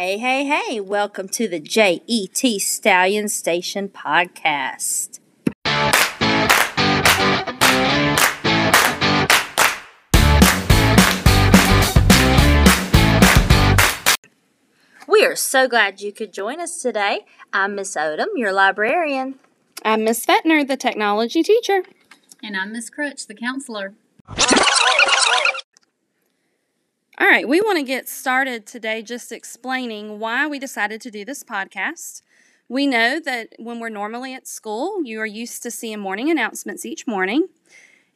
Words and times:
Hey, 0.00 0.16
hey, 0.16 0.44
hey, 0.44 0.78
welcome 0.78 1.28
to 1.30 1.48
the 1.48 1.58
JET 1.58 2.60
Stallion 2.60 3.28
Station 3.28 3.88
podcast. 3.88 5.18
We 15.08 15.24
are 15.24 15.34
so 15.34 15.66
glad 15.66 16.00
you 16.00 16.12
could 16.12 16.32
join 16.32 16.60
us 16.60 16.80
today. 16.80 17.26
I'm 17.52 17.74
Miss 17.74 17.96
Odom, 17.96 18.28
your 18.36 18.52
librarian. 18.52 19.40
I'm 19.84 20.04
Miss 20.04 20.24
Fetner, 20.24 20.64
the 20.64 20.76
technology 20.76 21.42
teacher. 21.42 21.82
And 22.40 22.56
I'm 22.56 22.70
Miss 22.70 22.88
Crutch, 22.88 23.26
the 23.26 23.34
counselor. 23.34 23.94
All 27.20 27.26
right, 27.26 27.48
we 27.48 27.60
want 27.60 27.78
to 27.78 27.82
get 27.82 28.08
started 28.08 28.64
today 28.64 29.02
just 29.02 29.32
explaining 29.32 30.20
why 30.20 30.46
we 30.46 30.60
decided 30.60 31.00
to 31.00 31.10
do 31.10 31.24
this 31.24 31.42
podcast. 31.42 32.22
We 32.68 32.86
know 32.86 33.18
that 33.18 33.54
when 33.58 33.80
we're 33.80 33.88
normally 33.88 34.34
at 34.34 34.46
school, 34.46 35.02
you 35.02 35.18
are 35.20 35.26
used 35.26 35.64
to 35.64 35.70
seeing 35.72 35.98
morning 35.98 36.30
announcements 36.30 36.86
each 36.86 37.08
morning. 37.08 37.48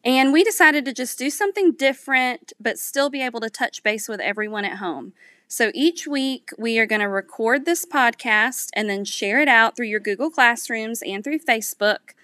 And 0.05 0.33
we 0.33 0.45
decided 0.45 0.85
to 0.85 0.93
just 0.93 1.19
do 1.19 1.31
something 1.31 1.73
different, 1.73 2.53
but 2.61 2.79
still 2.79 3.11
be 3.11 3.23
able 3.23 3.41
to 3.41 3.51
touch 3.51 3.83
base 3.83 4.07
with 4.09 4.21
everyone 4.21 4.65
at 4.65 4.79
home. 4.79 5.15
So 5.49 5.73
each 5.75 6.07
week, 6.07 6.51
we 6.57 6.79
are 6.79 6.87
going 6.87 7.01
to 7.01 7.09
record 7.09 7.65
this 7.65 7.85
podcast 7.85 8.69
and 8.73 8.89
then 8.89 9.05
share 9.05 9.41
it 9.41 9.49
out 9.49 9.75
through 9.75 9.89
your 9.89 9.99
Google 9.99 10.31
Classrooms 10.31 11.03
and 11.03 11.25
through 11.25 11.41
Facebook 11.41 12.15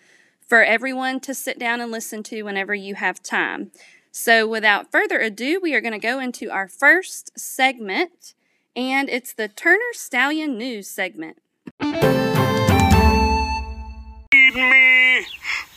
for 0.47 0.63
everyone 0.63 1.19
to 1.21 1.35
sit 1.35 1.59
down 1.59 1.81
and 1.81 1.91
listen 1.91 2.23
to 2.23 2.43
whenever 2.45 2.73
you 2.73 2.95
have 2.95 3.21
time. 3.21 3.73
So, 4.11 4.47
without 4.47 4.91
further 4.91 5.19
ado, 5.19 5.61
we 5.63 5.75
are 5.75 5.81
going 5.81 5.93
to 5.93 5.99
go 5.99 6.19
into 6.19 6.51
our 6.51 6.67
first 6.67 7.39
segment, 7.39 8.35
and 8.75 9.09
it's 9.09 9.33
the 9.33 9.49
Turner 9.49 9.93
Stallion 9.93 10.57
News 10.57 10.89
segment. 10.89 11.39
Feed 11.81 11.95
me! 14.55 15.27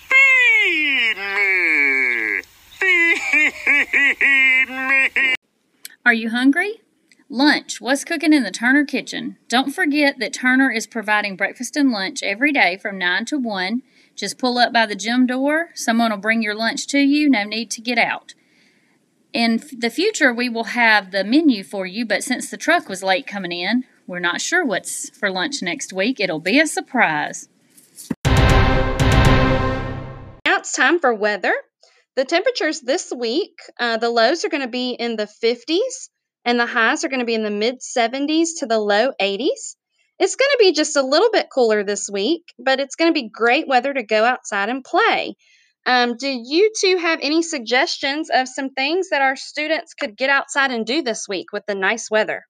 Feed 0.10 1.18
me! 1.18 2.42
Feed 2.80 4.70
me! 4.70 5.36
Are 6.06 6.14
you 6.14 6.30
hungry? 6.30 6.82
Lunch. 7.30 7.80
What's 7.80 8.04
cooking 8.04 8.34
in 8.34 8.44
the 8.44 8.52
Turner 8.52 8.84
kitchen? 8.86 9.38
Don't 9.48 9.72
forget 9.72 10.20
that 10.20 10.34
Turner 10.34 10.72
is 10.72 10.88
providing 10.88 11.36
breakfast 11.36 11.78
and 11.78 11.92
lunch 11.92 12.24
every 12.24 12.52
day 12.52 12.78
from 12.78 12.98
9 12.98 13.26
to 13.26 13.38
1. 13.38 13.84
Just 14.16 14.38
pull 14.38 14.58
up 14.58 14.72
by 14.74 14.86
the 14.86 14.96
gym 14.96 15.26
door. 15.26 15.70
Someone 15.74 16.12
will 16.12 16.18
bring 16.18 16.42
your 16.42 16.56
lunch 16.56 16.88
to 16.88 17.00
you. 17.00 17.30
No 17.30 17.44
need 17.44 17.72
to 17.72 17.82
get 17.82 17.98
out. 17.98 18.34
In 19.34 19.64
the 19.78 19.90
future, 19.90 20.34
we 20.34 20.50
will 20.50 20.66
have 20.66 21.12
the 21.12 21.24
menu 21.24 21.64
for 21.64 21.86
you, 21.86 22.06
but 22.06 22.24
since 22.24 22.50
the 22.50 22.58
truck 22.58 22.90
was 22.90 23.02
late 23.02 23.26
coming 23.26 23.54
in, 23.54 23.86
we're 24.06 24.20
not 24.20 24.42
sure 24.42 24.66
what's 24.66 25.10
for 25.10 25.32
lunch 25.32 25.62
next 25.62 25.94
week. 25.94 26.20
It'll 26.20 26.40
be 26.40 26.60
a 26.60 26.68
surprise. 26.68 27.48
Now 30.46 30.58
it's 30.58 30.74
time 30.74 31.00
for 31.00 31.14
weather. 31.14 31.54
The 32.18 32.26
temperatures 32.26 32.82
this 32.82 33.14
week, 33.16 33.54
uh, 33.80 33.98
the 33.98 34.10
lows 34.10 34.44
are 34.44 34.50
going 34.50 34.64
to 34.64 34.68
be 34.68 34.92
in 34.92 35.16
the 35.16 35.30
50s 35.42 36.10
and 36.44 36.60
the 36.60 36.66
highs 36.66 37.06
are 37.06 37.08
going 37.08 37.22
to 37.22 37.26
be 37.26 37.36
in 37.36 37.44
the 37.44 37.50
mid 37.50 37.80
70s 37.80 38.60
to 38.60 38.66
the 38.66 38.80
low 38.80 39.12
80s. 39.20 39.76
It's 40.22 40.36
going 40.36 40.52
to 40.52 40.58
be 40.60 40.72
just 40.72 40.96
a 40.96 41.02
little 41.02 41.32
bit 41.32 41.50
cooler 41.52 41.84
this 41.84 42.08
week, 42.08 42.44
but 42.60 42.80
it's 42.80 42.96
going 42.96 43.12
to 43.12 43.20
be 43.20 43.28
great 43.28 43.68
weather 43.68 43.92
to 43.92 44.04
go 44.04 44.24
outside 44.24 44.70
and 44.70 44.84
play. 44.84 45.36
Um, 45.88 46.16
do 46.16 46.28
you 46.28 46.72
two 46.80 46.98
have 46.98 47.18
any 47.24 47.42
suggestions 47.42 48.30
of 48.32 48.48
some 48.48 48.70
things 48.70 49.10
that 49.10 49.24
our 49.24 49.36
students 49.36 49.96
could 49.96 50.16
get 50.16 50.30
outside 50.30 50.70
and 50.70 50.86
do 50.86 51.02
this 51.02 51.26
week 51.28 51.48
with 51.52 51.66
the 51.66 51.74
nice 51.74 52.12
weather? 52.12 52.44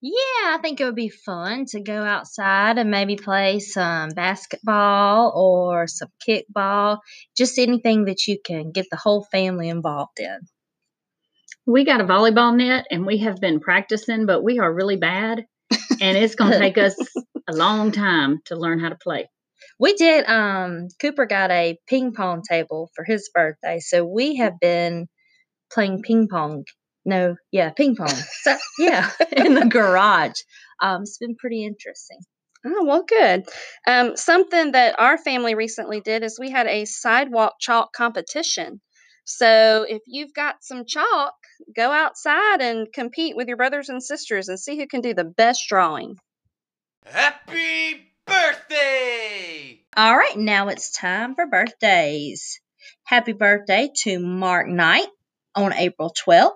Yeah, 0.00 0.54
I 0.54 0.58
think 0.62 0.80
it 0.80 0.86
would 0.86 0.94
be 0.94 1.10
fun 1.10 1.66
to 1.66 1.82
go 1.82 2.02
outside 2.02 2.78
and 2.78 2.90
maybe 2.90 3.16
play 3.16 3.58
some 3.58 4.08
basketball 4.16 5.34
or 5.36 5.86
some 5.86 6.08
kickball, 6.26 7.00
just 7.36 7.58
anything 7.58 8.06
that 8.06 8.26
you 8.26 8.38
can 8.42 8.72
get 8.72 8.86
the 8.90 8.96
whole 8.96 9.26
family 9.30 9.68
involved 9.68 10.18
in. 10.18 10.38
We 11.66 11.84
got 11.84 12.00
a 12.00 12.04
volleyball 12.04 12.56
net 12.56 12.86
and 12.90 13.04
we 13.04 13.18
have 13.18 13.36
been 13.38 13.60
practicing, 13.60 14.24
but 14.24 14.42
we 14.42 14.60
are 14.60 14.72
really 14.72 14.96
bad. 14.96 15.44
And 16.00 16.16
it's 16.16 16.34
going 16.34 16.52
to 16.52 16.58
take 16.58 16.78
us 16.78 16.96
a 17.48 17.52
long 17.52 17.92
time 17.92 18.40
to 18.46 18.56
learn 18.56 18.80
how 18.80 18.88
to 18.88 18.96
play. 18.96 19.28
We 19.78 19.94
did 19.94 20.24
um 20.26 20.88
Cooper 21.00 21.26
got 21.26 21.50
a 21.50 21.78
ping 21.88 22.12
pong 22.12 22.42
table 22.48 22.90
for 22.94 23.04
his 23.04 23.30
birthday, 23.34 23.80
so 23.80 24.04
we 24.04 24.36
have 24.36 24.54
been 24.60 25.06
playing 25.72 26.02
ping 26.02 26.28
pong. 26.28 26.64
No, 27.04 27.36
yeah, 27.52 27.70
ping 27.70 27.96
pong. 27.96 28.08
So, 28.42 28.56
yeah, 28.78 29.10
in 29.32 29.54
the 29.54 29.66
garage. 29.66 30.40
Um 30.82 31.02
it's 31.02 31.18
been 31.18 31.36
pretty 31.36 31.64
interesting. 31.64 32.18
Oh, 32.68 32.84
well, 32.84 33.04
good. 33.06 33.44
Um, 33.86 34.16
something 34.16 34.72
that 34.72 34.98
our 34.98 35.18
family 35.18 35.54
recently 35.54 36.00
did 36.00 36.24
is 36.24 36.36
we 36.38 36.50
had 36.50 36.66
a 36.66 36.84
sidewalk 36.84 37.54
chalk 37.60 37.92
competition. 37.92 38.80
So 39.26 39.84
if 39.88 40.02
you've 40.06 40.32
got 40.32 40.62
some 40.62 40.84
chalk, 40.86 41.34
go 41.74 41.90
outside 41.90 42.62
and 42.62 42.86
compete 42.92 43.34
with 43.34 43.48
your 43.48 43.56
brothers 43.56 43.88
and 43.88 44.00
sisters 44.00 44.48
and 44.48 44.58
see 44.58 44.76
who 44.78 44.86
can 44.86 45.00
do 45.00 45.14
the 45.14 45.24
best 45.24 45.68
drawing. 45.68 46.16
Happy 47.04 48.12
birthday! 48.24 49.80
All 49.96 50.16
right, 50.16 50.36
now 50.36 50.68
it's 50.68 50.92
time 50.92 51.34
for 51.34 51.46
birthdays. 51.46 52.60
Happy 53.02 53.32
birthday 53.32 53.90
to 54.04 54.20
Mark 54.20 54.68
Knight 54.68 55.08
on 55.56 55.72
April 55.72 56.14
12th. 56.24 56.52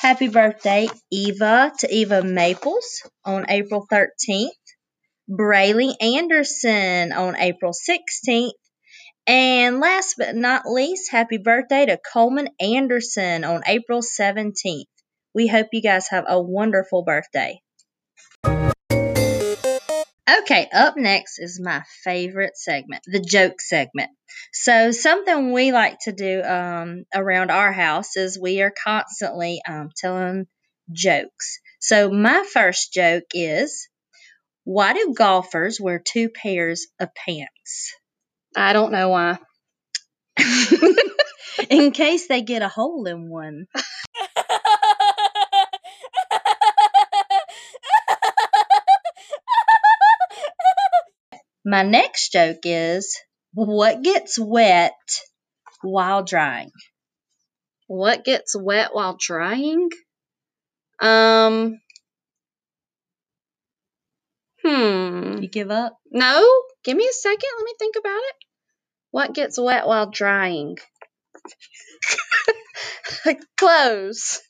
Happy 0.00 0.26
birthday, 0.26 0.88
Eva, 1.12 1.72
to 1.78 1.94
Eva 1.94 2.22
Maples 2.24 3.08
on 3.24 3.46
April 3.48 3.86
13th. 3.90 4.48
Brayley 5.28 5.94
Anderson 6.00 7.12
on 7.12 7.36
April 7.38 7.72
16th. 7.72 8.50
And 9.26 9.80
last 9.80 10.14
but 10.18 10.36
not 10.36 10.66
least, 10.66 11.10
happy 11.10 11.38
birthday 11.38 11.86
to 11.86 11.98
Coleman 11.98 12.48
Anderson 12.60 13.42
on 13.42 13.62
April 13.66 14.00
17th. 14.00 14.84
We 15.34 15.48
hope 15.48 15.68
you 15.72 15.82
guys 15.82 16.08
have 16.08 16.26
a 16.28 16.40
wonderful 16.40 17.02
birthday. 17.02 17.60
Okay, 18.46 20.68
up 20.72 20.96
next 20.96 21.40
is 21.40 21.60
my 21.60 21.82
favorite 22.04 22.56
segment, 22.56 23.02
the 23.06 23.20
joke 23.20 23.60
segment. 23.60 24.10
So, 24.52 24.92
something 24.92 25.52
we 25.52 25.72
like 25.72 25.98
to 26.04 26.12
do 26.12 26.42
um, 26.42 27.04
around 27.12 27.50
our 27.50 27.72
house 27.72 28.16
is 28.16 28.38
we 28.38 28.62
are 28.62 28.72
constantly 28.84 29.60
um, 29.68 29.90
telling 29.96 30.46
jokes. 30.92 31.58
So, 31.80 32.10
my 32.10 32.44
first 32.52 32.92
joke 32.92 33.24
is 33.34 33.88
why 34.62 34.92
do 34.92 35.14
golfers 35.16 35.80
wear 35.80 35.98
two 35.98 36.28
pairs 36.28 36.86
of 37.00 37.08
pants? 37.14 37.92
I 38.56 38.72
don't 38.72 38.90
know 38.90 39.10
why. 39.10 39.38
in 41.70 41.90
case 41.90 42.26
they 42.26 42.40
get 42.40 42.62
a 42.62 42.68
hole 42.68 43.06
in 43.06 43.28
one. 43.28 43.66
My 51.66 51.82
next 51.82 52.32
joke 52.32 52.60
is 52.62 53.18
what 53.52 54.02
gets 54.02 54.38
wet 54.38 54.94
while 55.82 56.22
drying? 56.22 56.70
What 57.88 58.24
gets 58.24 58.54
wet 58.56 58.94
while 58.94 59.16
drying? 59.20 59.90
Um. 61.00 61.80
Hmm. 64.64 65.38
You 65.42 65.48
give 65.48 65.70
up? 65.70 65.98
No, 66.10 66.48
give 66.84 66.96
me 66.96 67.06
a 67.06 67.12
second. 67.12 67.50
Let 67.58 67.64
me 67.64 67.74
think 67.78 67.96
about 67.96 68.16
it. 68.16 68.45
What 69.16 69.32
gets 69.32 69.58
wet 69.58 69.86
while 69.86 70.10
drying? 70.10 70.76
Clothes. 73.56 74.42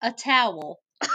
A 0.00 0.10
towel. 0.12 0.78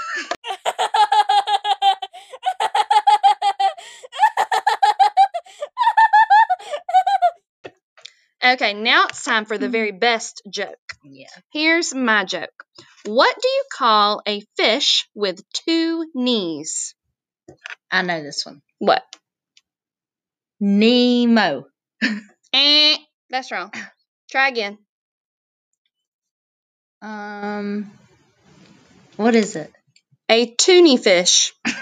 Okay, 8.44 8.76
now 8.76 9.08
it's 9.08 9.24
time 9.24 9.46
for 9.46 9.58
the 9.58 9.70
very 9.70 9.92
best 9.92 10.44
joke. 10.48 10.78
Yeah. 11.04 11.26
Here's 11.52 11.96
my 11.96 12.26
joke. 12.26 12.64
What 13.06 13.36
do 13.42 13.48
you 13.48 13.64
call 13.76 14.22
a 14.28 14.44
fish 14.56 15.10
with 15.16 15.42
two 15.52 16.06
knees? 16.14 16.94
I 17.90 18.04
know 18.04 18.22
this 18.22 18.46
one. 18.46 18.62
What? 18.78 19.04
Nemo. 20.60 21.66
Eh, 22.54 22.96
that's 23.30 23.52
wrong. 23.52 23.70
Try 24.32 24.48
again. 24.48 24.78
Um, 27.02 27.92
what 29.18 29.36
is 29.36 29.58
it? 29.58 29.74
A 30.30 30.46
toonie 30.56 30.96
fish. 30.98 31.52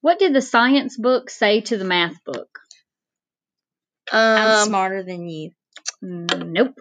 What 0.00 0.18
did 0.20 0.32
the 0.34 0.42
science 0.42 0.96
book 0.96 1.30
say 1.30 1.62
to 1.62 1.76
the 1.76 1.84
math 1.84 2.22
book? 2.24 2.60
I'm 4.12 4.60
Um, 4.62 4.68
smarter 4.68 5.02
than 5.02 5.28
you. 5.28 5.50
nope. 6.00 6.78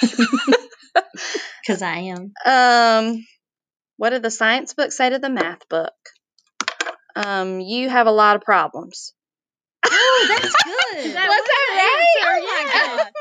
Because 1.72 1.82
I 1.82 2.12
am. 2.12 2.34
Um, 2.44 3.26
what 3.96 4.10
did 4.10 4.22
the 4.22 4.30
science 4.30 4.74
book 4.74 4.92
say 4.92 5.08
to 5.08 5.18
the 5.18 5.30
math 5.30 5.66
book? 5.70 5.94
Um, 7.16 7.60
you 7.60 7.88
have 7.88 8.06
a 8.06 8.10
lot 8.10 8.36
of 8.36 8.42
problems. 8.42 9.14
Oh, 9.82 10.26
that's 10.28 10.54
good. 10.64 11.14
That 11.14 11.28
Was 11.28 11.46
that 11.48 11.68
right? 11.72 12.06
answer, 12.20 12.36
Oh 12.36 12.44
my 12.44 12.64
gosh. 12.74 13.12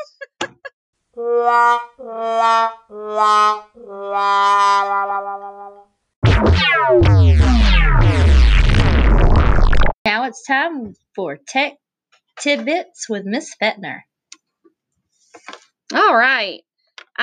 Now 10.03 10.25
it's 10.25 10.45
time 10.45 10.93
for 11.15 11.37
Tech 11.47 11.75
Tidbits 12.37 13.07
with 13.07 13.23
Miss 13.23 13.55
Fetner. 13.61 14.01
All 15.93 16.15
right. 16.15 16.61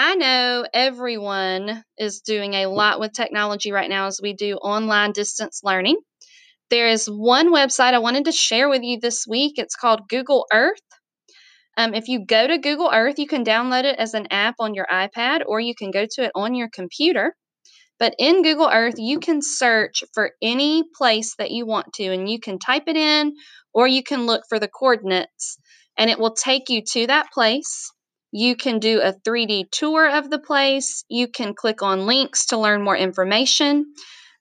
I 0.01 0.15
know 0.15 0.65
everyone 0.73 1.83
is 1.99 2.21
doing 2.21 2.55
a 2.55 2.67
lot 2.67 3.01
with 3.01 3.13
technology 3.13 3.73
right 3.73 3.91
now 3.91 4.07
as 4.07 4.21
we 4.23 4.33
do 4.33 4.55
online 4.55 5.11
distance 5.11 5.63
learning. 5.65 5.97
There 6.71 6.87
is 6.87 7.07
one 7.09 7.53
website 7.53 7.95
I 7.95 7.99
wanted 7.99 8.27
to 8.27 8.33
share 8.33 8.69
with 8.69 8.85
you 8.85 9.01
this 9.01 9.27
week. 9.29 9.55
It's 9.57 9.75
called 9.75 10.09
Google 10.09 10.47
Earth. 10.53 10.79
Um, 11.77 11.95
if 11.95 12.07
you 12.07 12.25
go 12.25 12.47
to 12.47 12.59
Google 12.59 12.89
Earth, 12.95 13.19
you 13.19 13.27
can 13.27 13.43
download 13.43 13.83
it 13.83 13.99
as 13.99 14.15
an 14.15 14.29
app 14.31 14.55
on 14.61 14.73
your 14.73 14.87
iPad 14.87 15.41
or 15.45 15.59
you 15.59 15.75
can 15.75 15.91
go 15.91 16.07
to 16.09 16.23
it 16.27 16.31
on 16.33 16.55
your 16.55 16.69
computer. 16.73 17.35
But 17.99 18.15
in 18.21 18.45
Google 18.45 18.71
Earth, 18.73 18.99
you 18.99 19.19
can 19.19 19.43
search 19.43 20.05
for 20.15 20.31
any 20.41 20.85
place 20.97 21.35
that 21.39 21.51
you 21.51 21.67
want 21.67 21.93
to, 21.95 22.05
and 22.05 22.31
you 22.31 22.39
can 22.39 22.61
type 22.61 22.85
it 22.87 22.97
in 22.97 23.33
or 23.75 23.89
you 23.89 24.05
can 24.05 24.27
look 24.27 24.43
for 24.49 24.61
the 24.61 24.69
coordinates, 24.69 25.59
and 25.97 26.09
it 26.09 26.21
will 26.21 26.35
take 26.35 26.69
you 26.69 26.83
to 26.93 27.09
that 27.09 27.33
place. 27.35 27.91
You 28.31 28.57
can 28.57 28.79
do 28.79 29.01
a 29.01 29.13
3D 29.13 29.71
tour 29.71 30.09
of 30.09 30.31
the 30.31 30.39
place. 30.39 31.05
You 31.09 31.29
can 31.29 31.55
click 31.55 31.83
on 31.83 32.07
links 32.07 32.47
to 32.47 32.59
learn 32.59 32.83
more 32.83 32.97
information. 32.97 33.87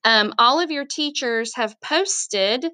Um, 0.03 0.33
all 0.37 0.59
of 0.59 0.71
your 0.71 0.85
teachers 0.85 1.55
have 1.55 1.79
posted 1.81 2.65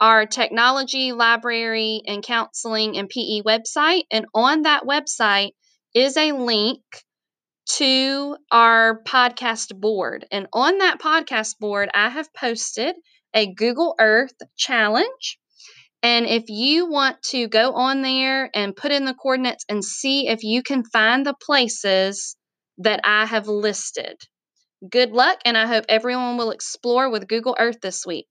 our 0.00 0.26
technology, 0.26 1.12
library, 1.12 2.02
and 2.06 2.22
counseling 2.22 2.98
and 2.98 3.08
PE 3.08 3.42
website. 3.42 4.02
And 4.10 4.26
on 4.34 4.62
that 4.62 4.84
website 4.84 5.52
is 5.94 6.16
a 6.16 6.32
link 6.32 6.80
to 7.68 8.36
our 8.52 9.02
podcast 9.04 9.78
board. 9.78 10.26
And 10.30 10.46
on 10.52 10.78
that 10.78 11.00
podcast 11.00 11.58
board, 11.58 11.88
I 11.94 12.08
have 12.08 12.32
posted 12.34 12.94
a 13.34 13.52
Google 13.52 13.94
Earth 13.98 14.34
challenge. 14.56 15.38
And 16.06 16.24
if 16.24 16.44
you 16.46 16.86
want 16.88 17.20
to 17.30 17.48
go 17.48 17.72
on 17.72 18.02
there 18.02 18.48
and 18.54 18.76
put 18.76 18.92
in 18.92 19.06
the 19.06 19.12
coordinates 19.12 19.64
and 19.68 19.84
see 19.84 20.28
if 20.28 20.44
you 20.44 20.62
can 20.62 20.84
find 20.84 21.26
the 21.26 21.34
places 21.34 22.36
that 22.78 23.00
I 23.02 23.26
have 23.26 23.48
listed. 23.48 24.16
Good 24.88 25.10
luck, 25.12 25.40
and 25.44 25.58
I 25.58 25.66
hope 25.66 25.86
everyone 25.88 26.36
will 26.36 26.52
explore 26.52 27.10
with 27.10 27.28
Google 27.28 27.56
Earth 27.58 27.80
this 27.82 28.06
week. 28.06 28.28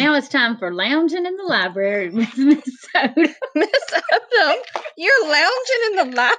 Now 0.00 0.14
it's 0.14 0.28
time 0.28 0.56
for 0.56 0.72
lounging 0.72 1.26
in 1.26 1.36
the 1.36 1.42
library 1.44 2.08
with 2.08 2.34
Miss 2.38 2.64
Soda. 2.90 3.14
Miss 3.54 3.84
Odom, 3.92 4.56
you're 4.96 5.28
lounging 5.28 5.82
in 5.90 5.96
the 5.96 6.04
library. 6.04 6.38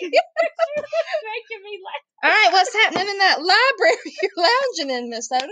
making 0.02 0.12
me 1.64 1.80
laugh. 1.84 2.22
All 2.22 2.30
right, 2.30 2.48
what's 2.52 2.72
happening 2.72 3.08
in 3.08 3.18
that 3.18 3.38
library 3.38 3.96
you're 4.22 4.30
lounging 4.36 4.96
in, 4.96 5.10
Miss 5.10 5.28
Odom? 5.32 5.48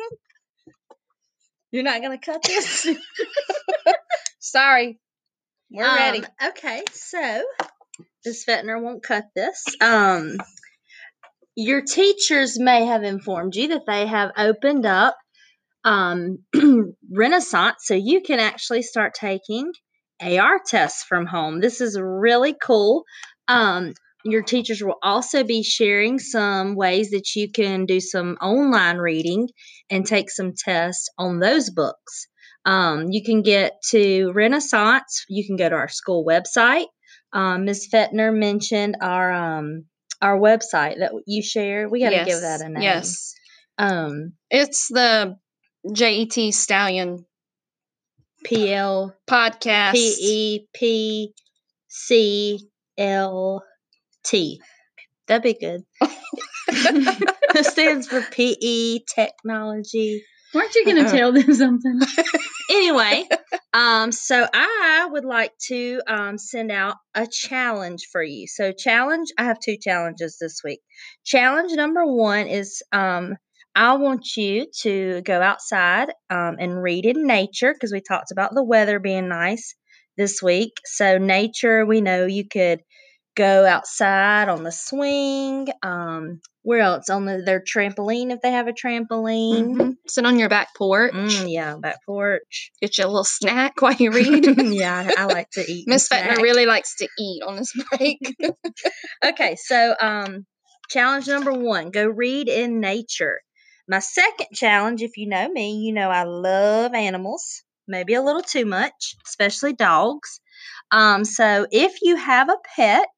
You're 1.72 1.82
not 1.82 2.00
going 2.00 2.16
to 2.16 2.24
cut 2.24 2.44
this? 2.44 2.86
Sorry. 4.38 5.00
We're 5.70 5.84
Um, 5.84 5.96
ready. 5.96 6.22
Okay, 6.48 6.84
so 6.92 7.42
Miss 8.24 8.44
Fetner 8.44 8.80
won't 8.80 9.02
cut 9.02 9.24
this. 9.34 9.64
Um, 9.80 10.36
your 11.56 11.80
teachers 11.82 12.56
may 12.58 12.84
have 12.84 13.02
informed 13.02 13.56
you 13.56 13.68
that 13.68 13.86
they 13.86 14.06
have 14.06 14.30
opened 14.36 14.86
up 14.86 15.16
um, 15.84 16.38
Renaissance, 17.10 17.78
so 17.80 17.94
you 17.94 18.20
can 18.22 18.40
actually 18.40 18.82
start 18.82 19.14
taking 19.14 19.72
AR 20.20 20.60
tests 20.66 21.04
from 21.04 21.26
home. 21.26 21.60
This 21.60 21.80
is 21.80 21.98
really 22.00 22.54
cool. 22.54 23.04
Um, 23.48 23.92
your 24.24 24.42
teachers 24.42 24.82
will 24.82 24.98
also 25.02 25.42
be 25.42 25.64
sharing 25.64 26.18
some 26.18 26.76
ways 26.76 27.10
that 27.10 27.34
you 27.34 27.50
can 27.50 27.86
do 27.86 28.00
some 28.00 28.36
online 28.40 28.98
reading 28.98 29.48
and 29.90 30.06
take 30.06 30.30
some 30.30 30.52
tests 30.56 31.08
on 31.18 31.40
those 31.40 31.70
books. 31.70 32.28
Um, 32.64 33.08
you 33.10 33.24
can 33.24 33.42
get 33.42 33.72
to 33.90 34.30
Renaissance. 34.32 35.24
You 35.28 35.44
can 35.44 35.56
go 35.56 35.68
to 35.68 35.74
our 35.74 35.88
school 35.88 36.24
website. 36.24 36.86
Um, 37.32 37.64
Ms. 37.64 37.88
Fetner 37.92 38.32
mentioned 38.32 38.96
our 39.00 39.32
um, 39.32 39.86
our 40.20 40.38
website 40.38 41.00
that 41.00 41.12
you 41.26 41.42
shared. 41.42 41.90
We 41.90 42.00
got 42.00 42.10
to 42.10 42.24
give 42.24 42.40
that 42.42 42.60
a 42.60 42.68
name. 42.68 42.82
Yes. 42.82 43.34
Um, 43.78 44.34
It's 44.50 44.86
the 44.88 45.36
JET 45.90 46.32
Stallion 46.54 47.24
PL 48.44 49.14
podcast. 49.28 49.92
P 49.92 50.16
E 50.20 50.66
P 50.74 51.34
C 51.88 52.68
L 52.98 53.64
T. 54.24 54.60
That'd 55.26 55.42
be 55.42 55.54
good. 55.54 55.82
it 56.68 57.66
stands 57.66 58.08
for 58.08 58.20
PE 58.22 59.00
Technology. 59.12 60.24
Weren't 60.54 60.74
you 60.74 60.84
going 60.84 60.96
to 60.98 61.04
Uh-uh. 61.04 61.10
tell 61.12 61.32
them 61.32 61.54
something? 61.54 62.00
Anyway, 62.70 63.24
um, 63.74 64.12
so 64.12 64.46
I 64.50 65.06
would 65.10 65.26
like 65.26 65.52
to 65.66 66.00
um, 66.06 66.38
send 66.38 66.70
out 66.70 66.96
a 67.14 67.26
challenge 67.26 68.08
for 68.10 68.22
you. 68.22 68.46
So, 68.46 68.72
challenge, 68.72 69.28
I 69.36 69.44
have 69.44 69.58
two 69.60 69.76
challenges 69.76 70.38
this 70.40 70.62
week. 70.64 70.80
Challenge 71.22 71.72
number 71.72 72.06
one 72.06 72.46
is 72.46 72.82
um, 72.90 73.36
I 73.74 73.94
want 73.94 74.36
you 74.36 74.66
to 74.82 75.22
go 75.22 75.40
outside 75.40 76.10
um, 76.30 76.56
and 76.58 76.82
read 76.82 77.06
in 77.06 77.26
nature 77.26 77.72
because 77.72 77.92
we 77.92 78.00
talked 78.00 78.30
about 78.30 78.54
the 78.54 78.62
weather 78.64 78.98
being 78.98 79.28
nice 79.28 79.74
this 80.16 80.42
week. 80.42 80.72
So, 80.84 81.18
nature, 81.18 81.86
we 81.86 82.00
know 82.00 82.26
you 82.26 82.46
could 82.46 82.80
go 83.34 83.64
outside 83.66 84.48
on 84.48 84.62
the 84.62 84.72
swing. 84.72 85.68
Um, 85.82 86.40
where 86.62 86.80
else? 86.80 87.08
On 87.08 87.24
the, 87.24 87.42
their 87.44 87.60
trampoline 87.60 88.30
if 88.30 88.40
they 88.42 88.52
have 88.52 88.68
a 88.68 88.72
trampoline. 88.72 89.74
Mhm. 89.74 89.96
Sit 90.06 90.26
on 90.26 90.38
your 90.38 90.48
back 90.48 90.68
porch. 90.76 91.14
Mm, 91.14 91.50
yeah, 91.52 91.76
back 91.80 91.96
porch. 92.06 92.70
Get 92.80 92.98
you 92.98 93.04
a 93.04 93.06
little 93.06 93.24
snack 93.24 93.80
while 93.80 93.94
you 93.94 94.10
read. 94.12 94.44
yeah, 94.72 95.10
I, 95.16 95.24
like 95.24 95.50
to 95.52 95.64
eat. 95.66 95.88
Miss 95.88 96.08
Fetner 96.08 96.36
really 96.42 96.66
likes 96.66 96.96
to 96.96 97.08
eat 97.18 97.42
on 97.42 97.56
this 97.56 97.72
break. 97.90 98.18
Okay, 99.24 99.56
so 99.56 99.94
um, 100.00 100.46
challenge 100.90 101.28
number 101.28 101.52
one: 101.52 101.90
go 101.90 102.06
read 102.06 102.48
in 102.48 102.80
nature. 102.80 103.40
My 103.92 103.98
second 103.98 104.46
challenge, 104.54 105.02
if 105.02 105.18
you 105.18 105.28
know 105.28 105.46
me, 105.50 105.82
you 105.82 105.92
know 105.92 106.08
I 106.08 106.22
love 106.22 106.94
animals, 106.94 107.62
maybe 107.86 108.14
a 108.14 108.22
little 108.22 108.40
too 108.40 108.64
much, 108.64 109.16
especially 109.26 109.74
dogs. 109.74 110.40
Um, 110.90 111.26
so 111.26 111.66
if 111.70 112.00
you 112.00 112.16
have 112.16 112.48
a 112.48 112.56
pet, 112.74 113.10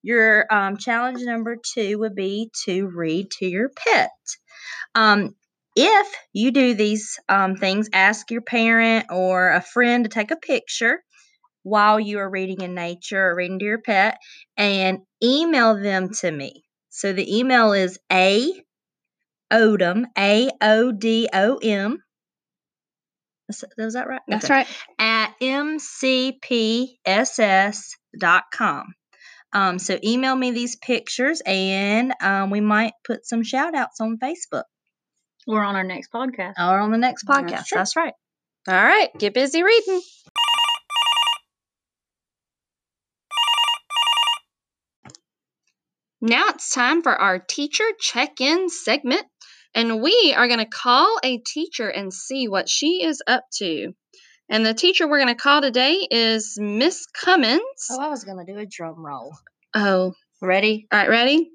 your 0.00 0.46
um, 0.48 0.76
challenge 0.76 1.22
number 1.22 1.56
two 1.74 1.98
would 1.98 2.14
be 2.14 2.52
to 2.66 2.86
read 2.86 3.32
to 3.40 3.46
your 3.46 3.70
pet. 3.70 4.12
Um, 4.94 5.34
if 5.74 6.14
you 6.32 6.52
do 6.52 6.74
these 6.74 7.18
um, 7.28 7.56
things, 7.56 7.88
ask 7.92 8.30
your 8.30 8.42
parent 8.42 9.06
or 9.10 9.50
a 9.50 9.60
friend 9.60 10.04
to 10.04 10.08
take 10.08 10.30
a 10.30 10.36
picture 10.36 11.02
while 11.64 11.98
you 11.98 12.20
are 12.20 12.30
reading 12.30 12.60
in 12.60 12.76
nature 12.76 13.30
or 13.30 13.34
reading 13.34 13.58
to 13.58 13.64
your 13.64 13.82
pet 13.82 14.18
and 14.56 15.00
email 15.20 15.82
them 15.82 16.10
to 16.20 16.30
me. 16.30 16.62
So 16.90 17.12
the 17.12 17.38
email 17.38 17.72
is 17.72 17.98
a 18.12 18.52
odom 19.52 20.04
a 20.18 20.50
o 20.60 20.92
d 20.92 21.28
o 21.32 21.56
m. 21.62 22.02
Is 23.48 23.92
that 23.94 24.08
right? 24.08 24.20
That's 24.28 24.44
Okay. 24.46 24.54
right. 24.54 24.66
At 24.98 25.34
mcpss.com. 25.40 26.94
Um, 29.54 29.78
so 29.78 29.98
email 30.02 30.34
me 30.34 30.50
these 30.52 30.76
pictures 30.76 31.42
and 31.44 32.14
um, 32.22 32.48
we 32.48 32.60
might 32.62 32.94
put 33.04 33.26
some 33.26 33.42
shout 33.42 33.74
outs 33.74 34.00
on 34.00 34.16
Facebook 34.16 34.62
Or 35.46 35.62
on 35.62 35.76
our 35.76 35.84
next 35.84 36.10
podcast. 36.10 36.54
or 36.58 36.78
on 36.80 36.90
the 36.90 36.96
next 36.98 37.26
podcast. 37.26 37.66
true. 37.66 37.76
That's 37.78 37.94
right. 37.96 38.14
All 38.66 38.74
right. 38.74 39.10
Get 39.18 39.34
busy 39.34 39.62
reading. 39.62 40.00
Now 46.20 46.44
it's 46.50 46.70
time 46.72 47.02
for 47.02 47.12
our 47.14 47.38
teacher 47.38 47.84
check 47.98 48.40
in 48.40 48.68
segment. 48.70 49.24
And 49.74 50.02
we 50.02 50.34
are 50.36 50.48
going 50.48 50.58
to 50.58 50.66
call 50.66 51.18
a 51.22 51.38
teacher 51.38 51.88
and 51.88 52.12
see 52.12 52.48
what 52.48 52.68
she 52.68 53.02
is 53.04 53.22
up 53.26 53.44
to. 53.54 53.92
And 54.50 54.66
the 54.66 54.74
teacher 54.74 55.08
we're 55.08 55.22
going 55.22 55.34
to 55.34 55.40
call 55.42 55.62
today 55.62 56.06
is 56.10 56.58
Miss 56.60 57.06
Cummins. 57.06 57.86
Oh, 57.90 58.00
I 58.00 58.08
was 58.08 58.24
going 58.24 58.44
to 58.44 58.52
do 58.52 58.58
a 58.58 58.66
drum 58.66 59.04
roll. 59.04 59.34
Oh, 59.74 60.14
Ready? 60.42 60.88
all 60.92 60.98
right, 60.98 61.08
ready? 61.08 61.50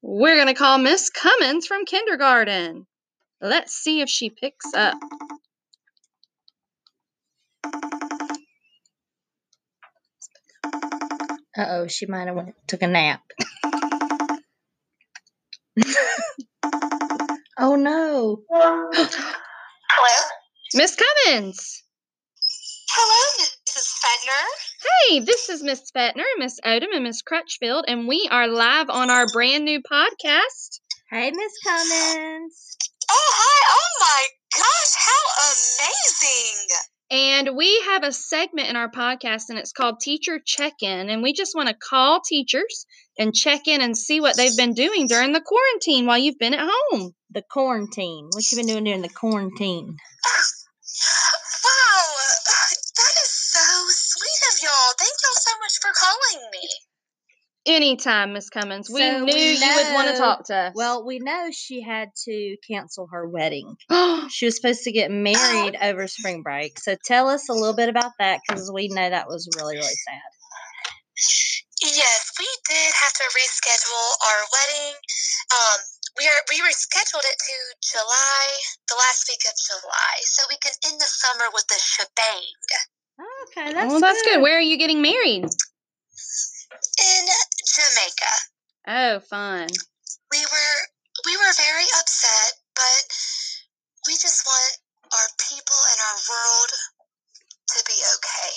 We're 0.00 0.36
going 0.36 0.46
to 0.46 0.54
call 0.54 0.78
Miss 0.78 1.10
Cummins 1.10 1.66
from 1.66 1.84
kindergarten. 1.84 2.86
Let's 3.42 3.74
see 3.74 4.00
if 4.00 4.08
she 4.08 4.30
picks 4.30 4.72
up. 4.74 4.94
Uh 11.56 11.66
oh, 11.68 11.86
she 11.88 12.06
might 12.06 12.26
have 12.26 12.36
went 12.36 12.54
took 12.66 12.80
a 12.82 12.86
nap. 12.86 13.22
oh 17.60 17.76
no. 17.76 18.42
Hello? 18.50 20.28
Miss 20.74 20.96
Cummins. 20.96 21.82
Hello, 22.90 23.44
Mrs. 23.44 23.88
Fetner. 24.02 24.44
Hey, 25.08 25.20
this 25.20 25.48
is 25.48 25.62
Miss 25.62 25.90
Fetner, 25.96 26.24
Miss 26.38 26.58
Odom, 26.64 26.92
and 26.92 27.04
Miss 27.04 27.22
Crutchfield, 27.22 27.84
and 27.86 28.08
we 28.08 28.28
are 28.30 28.48
live 28.48 28.90
on 28.90 29.10
our 29.10 29.26
brand 29.32 29.64
new 29.64 29.80
podcast. 29.80 30.80
Hey, 31.10 31.30
Miss 31.30 31.52
Cummins. 31.64 32.76
Oh, 33.10 33.30
hi. 33.36 33.76
Oh, 33.76 33.92
my 34.00 34.22
gosh. 34.56 34.94
How 35.06 35.22
amazing. 35.52 36.99
And 37.10 37.56
we 37.56 37.80
have 37.86 38.04
a 38.04 38.12
segment 38.12 38.68
in 38.68 38.76
our 38.76 38.88
podcast, 38.88 39.48
and 39.48 39.58
it's 39.58 39.72
called 39.72 39.98
Teacher 40.00 40.38
Check 40.44 40.74
In. 40.80 41.10
And 41.10 41.22
we 41.22 41.32
just 41.32 41.56
want 41.56 41.68
to 41.68 41.74
call 41.74 42.20
teachers 42.20 42.86
and 43.18 43.34
check 43.34 43.66
in 43.66 43.80
and 43.80 43.98
see 43.98 44.20
what 44.20 44.36
they've 44.36 44.56
been 44.56 44.74
doing 44.74 45.08
during 45.08 45.32
the 45.32 45.40
quarantine 45.40 46.06
while 46.06 46.18
you've 46.18 46.38
been 46.38 46.54
at 46.54 46.68
home. 46.70 47.12
The 47.30 47.42
quarantine. 47.50 48.28
What 48.32 48.44
you 48.52 48.58
been 48.58 48.66
doing 48.66 48.84
during 48.84 49.02
the 49.02 49.08
quarantine? 49.08 49.86
Wow. 49.86 49.96
That 52.96 53.14
is 53.24 53.30
so 53.30 53.66
sweet 53.88 54.42
of 54.52 54.62
y'all. 54.62 54.94
Thank 54.98 55.14
y'all 55.22 55.40
so 55.40 55.52
much 55.58 55.78
for 55.82 55.90
calling 55.98 56.50
me. 56.52 56.89
Anytime, 57.66 58.32
Miss 58.32 58.48
Cummins. 58.48 58.88
We 58.88 59.00
So 59.00 59.24
knew 59.24 59.34
we 59.34 59.52
you 59.52 59.74
would 59.74 59.94
want 59.94 60.08
to 60.08 60.16
talk 60.16 60.46
to 60.46 60.56
us. 60.56 60.72
Well, 60.74 61.04
we 61.04 61.18
know 61.18 61.50
she 61.52 61.82
had 61.82 62.08
to 62.24 62.56
cancel 62.66 63.08
her 63.12 63.28
wedding. 63.28 63.76
She 64.30 64.46
was 64.46 64.54
supposed 64.54 64.84
to 64.84 64.92
get 64.92 65.10
married 65.10 65.76
over 65.82 66.06
spring 66.06 66.42
break. 66.42 66.78
So 66.78 66.94
tell 67.04 67.26
us 67.28 67.48
a 67.48 67.52
little 67.52 67.74
bit 67.74 67.88
about 67.88 68.12
that 68.20 68.38
because 68.46 68.70
we 68.70 68.86
know 68.86 69.10
that 69.10 69.26
was 69.26 69.50
really, 69.58 69.74
really 69.74 69.98
sad. 70.06 70.30
Yes, 71.82 72.30
we 72.38 72.46
did 72.68 72.92
have 72.94 73.12
to 73.12 73.26
reschedule 73.34 74.08
our 74.22 74.40
wedding. 74.54 74.94
Um, 75.50 75.78
we 76.18 76.28
are 76.28 76.42
we 76.48 76.60
rescheduled 76.62 77.26
it 77.26 77.38
to 77.42 77.56
July, 77.82 78.44
the 78.88 78.94
last 78.94 79.26
week 79.28 79.42
of 79.48 79.56
July, 79.66 80.14
so 80.24 80.42
we 80.48 80.58
can 80.62 80.72
end 80.86 81.00
the 81.00 81.10
summer 81.10 81.50
with 81.52 81.66
the 81.66 81.80
shebang. 81.80 82.46
Okay, 83.48 83.72
that's 83.72 83.90
well, 83.90 84.00
that's 84.00 84.22
good. 84.22 84.42
Where 84.42 84.58
are 84.58 84.60
you 84.60 84.78
getting 84.78 85.02
married? 85.02 85.44
In 86.72 87.26
Jamaica, 87.66 88.34
Oh, 88.86 89.20
fun. 89.20 89.68
we 90.30 90.38
were 90.38 90.78
we 91.26 91.36
were 91.36 91.52
very 91.56 91.84
upset, 91.98 92.52
but 92.74 93.02
we 94.06 94.14
just 94.14 94.46
want 94.46 94.78
our 95.12 95.28
people 95.50 95.80
and 95.90 96.00
our 96.00 96.18
world 96.30 96.70
to 97.68 97.84
be 97.86 97.98
okay. 98.14 98.52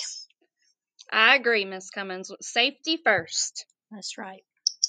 I 1.12 1.34
agree, 1.36 1.64
Miss 1.64 1.90
Cummins. 1.90 2.30
Safety 2.40 2.98
first. 3.04 3.66
That's 3.90 4.16
right. 4.16 4.44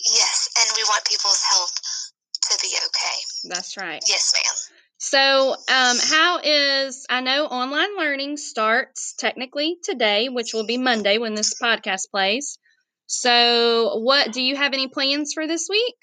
Yes, 0.05 0.49
and 0.61 0.71
we 0.77 0.83
want 0.83 1.05
people's 1.05 1.41
health 1.49 1.73
to 2.49 2.59
be 2.61 2.67
okay. 2.77 3.17
That's 3.45 3.75
right. 3.77 4.03
Yes, 4.07 4.33
ma'am. 4.35 4.79
So, 4.97 5.51
um, 5.53 5.97
how 5.99 6.39
is 6.43 7.05
I 7.09 7.21
know 7.21 7.45
online 7.47 7.97
learning 7.97 8.37
starts 8.37 9.13
technically 9.17 9.77
today, 9.83 10.29
which 10.29 10.53
will 10.53 10.65
be 10.65 10.77
Monday 10.77 11.17
when 11.17 11.33
this 11.33 11.53
podcast 11.55 12.11
plays. 12.11 12.57
So, 13.07 13.99
what 13.99 14.33
do 14.33 14.41
you 14.41 14.55
have 14.55 14.73
any 14.73 14.87
plans 14.87 15.33
for 15.33 15.47
this 15.47 15.67
week? 15.69 15.95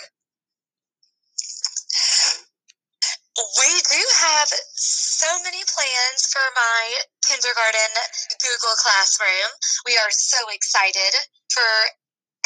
We 3.59 3.73
do 3.91 4.03
have 4.21 4.49
so 4.75 5.27
many 5.43 5.63
plans 5.67 6.27
for 6.33 6.43
my 6.55 6.95
kindergarten 7.27 7.93
Google 8.41 8.77
Classroom. 8.83 9.51
We 9.87 9.97
are 9.97 10.11
so 10.11 10.37
excited 10.53 11.13
for 11.53 11.63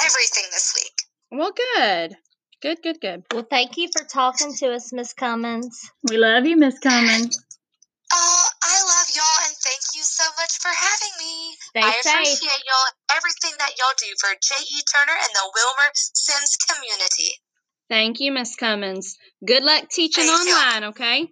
everything 0.05 0.45
this 0.53 0.73
week. 0.75 0.93
Well, 1.31 1.53
good, 1.53 2.17
good, 2.63 2.79
good, 2.83 3.01
good. 3.01 3.25
Well, 3.33 3.47
thank 3.49 3.77
you 3.77 3.89
for 3.97 4.05
talking 4.05 4.55
to 4.59 4.73
us, 4.75 4.93
Miss 4.93 5.13
Cummins. 5.13 5.91
We 6.09 6.17
love 6.17 6.47
you, 6.47 6.57
Miss 6.57 6.79
Cummins. 6.79 7.46
Oh, 8.13 8.47
I 8.63 8.77
love 8.87 9.09
y'all 9.15 9.41
and 9.49 9.57
thank 9.63 9.83
you 9.95 10.03
so 10.03 10.25
much 10.39 10.55
for 10.63 10.71
having 10.71 11.15
me. 11.19 11.57
Stay 11.71 11.81
I 11.83 11.91
safe. 12.03 12.15
appreciate 12.15 12.63
y'all 12.63 13.17
everything 13.17 13.53
that 13.59 13.73
y'all 13.79 13.97
do 13.99 14.11
for 14.21 14.31
J.E. 14.31 14.79
Turner 14.95 15.19
and 15.19 15.33
the 15.35 15.51
Wilmer 15.55 15.91
Semmes 15.95 16.57
community. 16.57 17.35
Thank 17.89 18.21
you, 18.21 18.33
Miss 18.33 18.55
Cummins. 18.57 19.17
Good 19.45 19.63
luck 19.65 19.89
teaching 19.91 20.27
Thank 20.27 20.49
you. 20.49 20.55
online, 20.55 20.85
okay? 20.91 21.29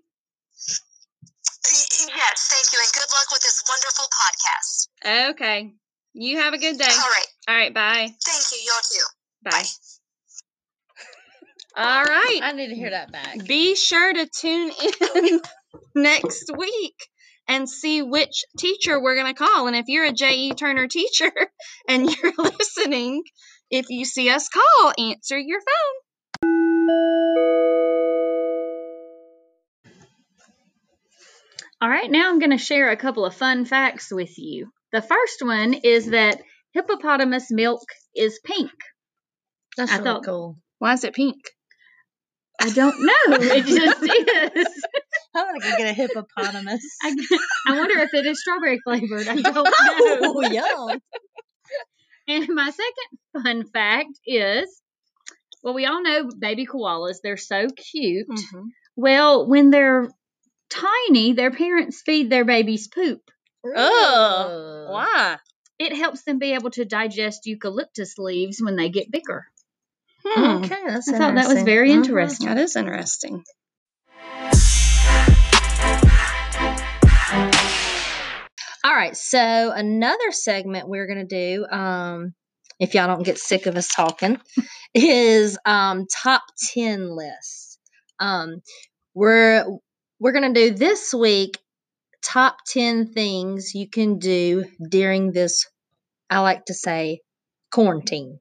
Yes, 1.67 2.49
thank 2.51 2.73
you 2.73 2.79
and 2.83 2.93
good 2.93 3.11
luck 3.11 3.29
with 3.33 3.43
this 3.43 3.63
wonderful 3.69 4.07
podcast. 4.13 5.31
Okay. 5.31 5.73
You 6.13 6.39
have 6.39 6.55
a 6.55 6.59
good 6.59 6.79
day. 6.79 6.85
All 6.85 7.09
right. 7.09 7.27
All 7.49 7.55
right, 7.55 7.75
bye. 7.75 8.15
Thank 8.25 8.45
you, 8.53 8.59
y'all 8.67 8.83
too. 8.91 9.07
Bye. 9.43 9.65
All 11.77 12.05
right. 12.05 12.41
I 12.43 12.53
need 12.53 12.69
to 12.69 12.75
hear 12.75 12.91
that 12.91 13.11
back. 13.11 13.45
Be 13.47 13.75
sure 13.75 14.13
to 14.13 14.27
tune 14.27 14.71
in 14.81 15.41
next 15.95 16.51
week 16.57 16.95
and 17.49 17.69
see 17.69 18.03
which 18.03 18.45
teacher 18.59 19.01
we're 19.01 19.17
going 19.17 19.35
to 19.35 19.39
call. 19.39 19.67
And 19.67 19.77
if 19.77 19.87
you're 19.89 20.07
a 20.07 20.13
J.E. 20.13 20.55
Turner 20.55 20.89
teacher 20.89 21.31
and 21.89 22.09
you're 22.11 22.33
listening, 22.39 23.23
if 23.71 23.87
you 23.91 24.05
see 24.05 24.31
us 24.31 24.49
call, 24.49 24.93
answer 24.99 25.39
your 25.39 25.61
phone. 25.61 27.05
All 31.81 31.89
right, 31.89 32.11
now 32.11 32.31
I'm 32.31 32.39
going 32.39 32.51
to 32.51 32.59
share 32.59 32.91
a 32.91 32.97
couple 32.97 33.27
of 33.27 33.35
fun 33.35 33.65
facts 33.65 34.11
with 34.11 34.39
you. 34.39 34.71
The 34.93 35.03
first 35.03 35.43
one 35.43 35.75
is 35.75 36.11
that 36.11 36.41
hippopotamus 36.73 37.51
milk 37.51 37.83
is 38.15 38.41
pink. 38.45 38.71
That's 39.77 39.93
I 39.93 39.97
really 39.99 40.05
thought- 40.11 40.25
cool. 40.25 40.57
Why 40.79 40.93
is 40.93 41.05
it 41.05 41.15
pink? 41.15 41.37
I 42.61 42.71
don't 42.71 43.01
know. 43.05 43.37
It 43.37 43.67
just 43.67 44.03
is. 44.57 44.85
I'm 45.35 45.47
gonna 45.47 45.61
go 45.61 45.77
get 45.77 45.89
a 45.89 45.93
hippopotamus. 45.93 46.85
I, 47.03 47.17
I 47.69 47.77
wonder 47.79 47.99
if 47.99 48.15
it 48.15 48.27
is 48.27 48.41
strawberry 48.41 48.79
flavored. 48.85 49.27
I 49.29 49.37
don't 49.37 49.69
oh, 49.81 50.41
know. 50.41 50.49
yum. 50.51 51.01
And 52.27 52.49
my 52.55 52.71
second 52.71 53.43
fun 53.45 53.65
fact 53.67 54.19
is 54.27 54.81
well, 55.63 55.75
we 55.75 55.87
all 55.87 56.03
know 56.03 56.29
baby 56.39 56.67
koalas, 56.67 57.17
they're 57.23 57.37
so 57.37 57.69
cute. 57.69 58.29
Mm-hmm. 58.29 58.67
Well, 58.97 59.47
when 59.49 59.71
they're 59.71 60.09
tiny, 60.71 61.33
their 61.33 61.51
parents 61.51 62.03
feed 62.05 62.31
their 62.31 62.45
babies 62.45 62.89
poop. 62.89 63.21
Oh, 63.67 64.87
why? 64.91 65.39
It 65.79 65.97
helps 65.97 66.23
them 66.25 66.39
be 66.39 66.53
able 66.53 66.71
to 66.73 66.85
digest 66.85 67.47
eucalyptus 67.47 68.19
leaves 68.19 68.61
when 68.63 68.77
they 68.77 68.91
get 68.91 69.11
bigger. 69.11 69.47
Hmm. 70.25 70.65
Okay, 70.65 70.77
that's 70.87 71.09
I 71.09 71.13
thought 71.19 71.35
that 71.35 71.49
was 71.49 71.59
interesting. 71.59 71.65
very 71.67 71.91
Mhm. 71.91 71.95
interesting. 71.97 72.47
That 72.49 72.59
is 72.59 72.77
interesting. 72.77 73.45
All 78.95 79.01
right, 79.01 79.17
so 79.17 79.73
another 79.73 80.31
segment 80.31 80.89
we're 80.89 81.09
gonna 81.09 81.27
do, 81.27 81.67
um, 81.69 82.33
if 82.79 82.95
y'all 82.95 83.09
don't 83.09 83.25
get 83.25 83.39
sick 83.39 83.67
of 83.67 83.77
us 83.77 83.89
talking, 83.89 84.39
is 84.95 85.59
um 85.65 86.07
top 86.07 86.43
ten 86.73 87.09
lists. 87.11 87.81
Um, 88.21 88.63
we're 89.13 89.67
we're 90.21 90.31
gonna 90.31 90.55
do 90.55 90.71
this 90.71 91.13
week 91.13 91.59
top 92.25 92.59
ten 92.69 93.09
things 93.13 93.75
you 93.75 93.91
can 93.91 94.21
do 94.21 94.65
during 94.89 95.33
this. 95.33 95.67
I 96.31 96.39
like 96.39 96.67
to 96.67 96.75
say 96.75 97.19
quarantine, 97.73 98.39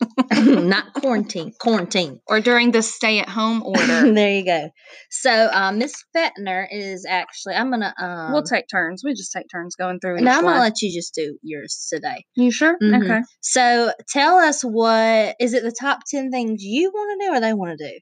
not 0.32 0.92
quarantine, 0.94 1.52
quarantine. 1.58 2.20
Or 2.26 2.40
during 2.40 2.70
the 2.70 2.82
stay 2.82 3.18
at 3.18 3.28
home 3.28 3.62
order. 3.64 4.12
there 4.12 4.30
you 4.32 4.44
go. 4.44 4.70
So 5.10 5.30
uh, 5.30 5.72
Miss 5.72 5.94
Fetner 6.16 6.66
is 6.70 7.04
actually. 7.08 7.54
I'm 7.54 7.70
gonna. 7.70 7.94
Um, 8.00 8.32
we'll 8.32 8.42
take 8.42 8.66
turns. 8.70 9.02
We 9.04 9.14
just 9.14 9.32
take 9.32 9.46
turns 9.50 9.74
going 9.76 10.00
through 10.00 10.20
now 10.20 10.38
I'm 10.38 10.44
gonna 10.44 10.60
let 10.60 10.80
you 10.82 10.92
just 10.92 11.14
do 11.14 11.38
yours 11.42 11.88
today. 11.92 12.24
you 12.34 12.50
sure? 12.50 12.76
Mhm. 12.82 13.02
Okay. 13.04 13.20
So 13.40 13.92
tell 14.08 14.36
us 14.38 14.62
what 14.62 15.36
is 15.40 15.54
it 15.54 15.62
the 15.62 15.72
top 15.78 16.00
ten 16.08 16.30
things 16.30 16.62
you 16.62 16.90
want 16.90 17.20
to 17.20 17.26
do 17.26 17.32
or 17.34 17.40
they 17.40 17.54
want 17.54 17.78
to 17.78 17.88
do? 17.88 17.98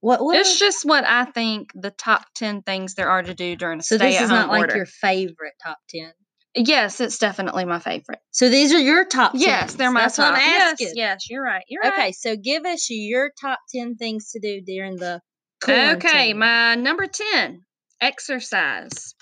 What 0.00 0.22
what 0.22 0.36
It's 0.36 0.58
just 0.58 0.84
what 0.84 1.04
I 1.04 1.24
think 1.24 1.70
the 1.74 1.90
top 1.90 2.24
10 2.36 2.62
things 2.62 2.94
there 2.94 3.08
are 3.08 3.22
to 3.22 3.34
do 3.34 3.56
during 3.56 3.80
a 3.80 3.82
so 3.82 3.96
stay 3.96 4.12
this 4.12 4.20
is 4.20 4.30
not 4.30 4.48
like 4.48 4.72
your 4.74 4.86
favorite 4.86 5.54
top 5.64 5.78
ten. 5.88 6.12
Yes, 6.54 7.00
it's 7.00 7.18
definitely 7.18 7.64
my 7.66 7.78
favorite. 7.78 8.18
So 8.30 8.48
these 8.48 8.72
are 8.72 8.80
your 8.80 9.04
top 9.04 9.32
10. 9.32 9.40
Yes, 9.40 9.74
they're 9.74 9.90
my 9.92 10.02
That's 10.02 10.16
top. 10.16 10.32
what 10.32 10.40
I'm 10.40 10.48
yes, 10.48 10.72
asking. 10.72 10.92
yes, 10.96 11.30
you're 11.30 11.42
right. 11.42 11.64
You're 11.68 11.86
Okay, 11.86 11.96
right. 11.96 12.14
so 12.14 12.36
give 12.36 12.64
us 12.64 12.86
your 12.90 13.30
top 13.40 13.58
ten 13.74 13.96
things 13.96 14.30
to 14.32 14.40
do 14.40 14.60
during 14.62 14.96
the 14.96 15.20
quarantine. 15.62 15.96
Okay, 16.10 16.32
my 16.34 16.74
number 16.74 17.06
10, 17.06 17.62
exercise. 18.00 19.14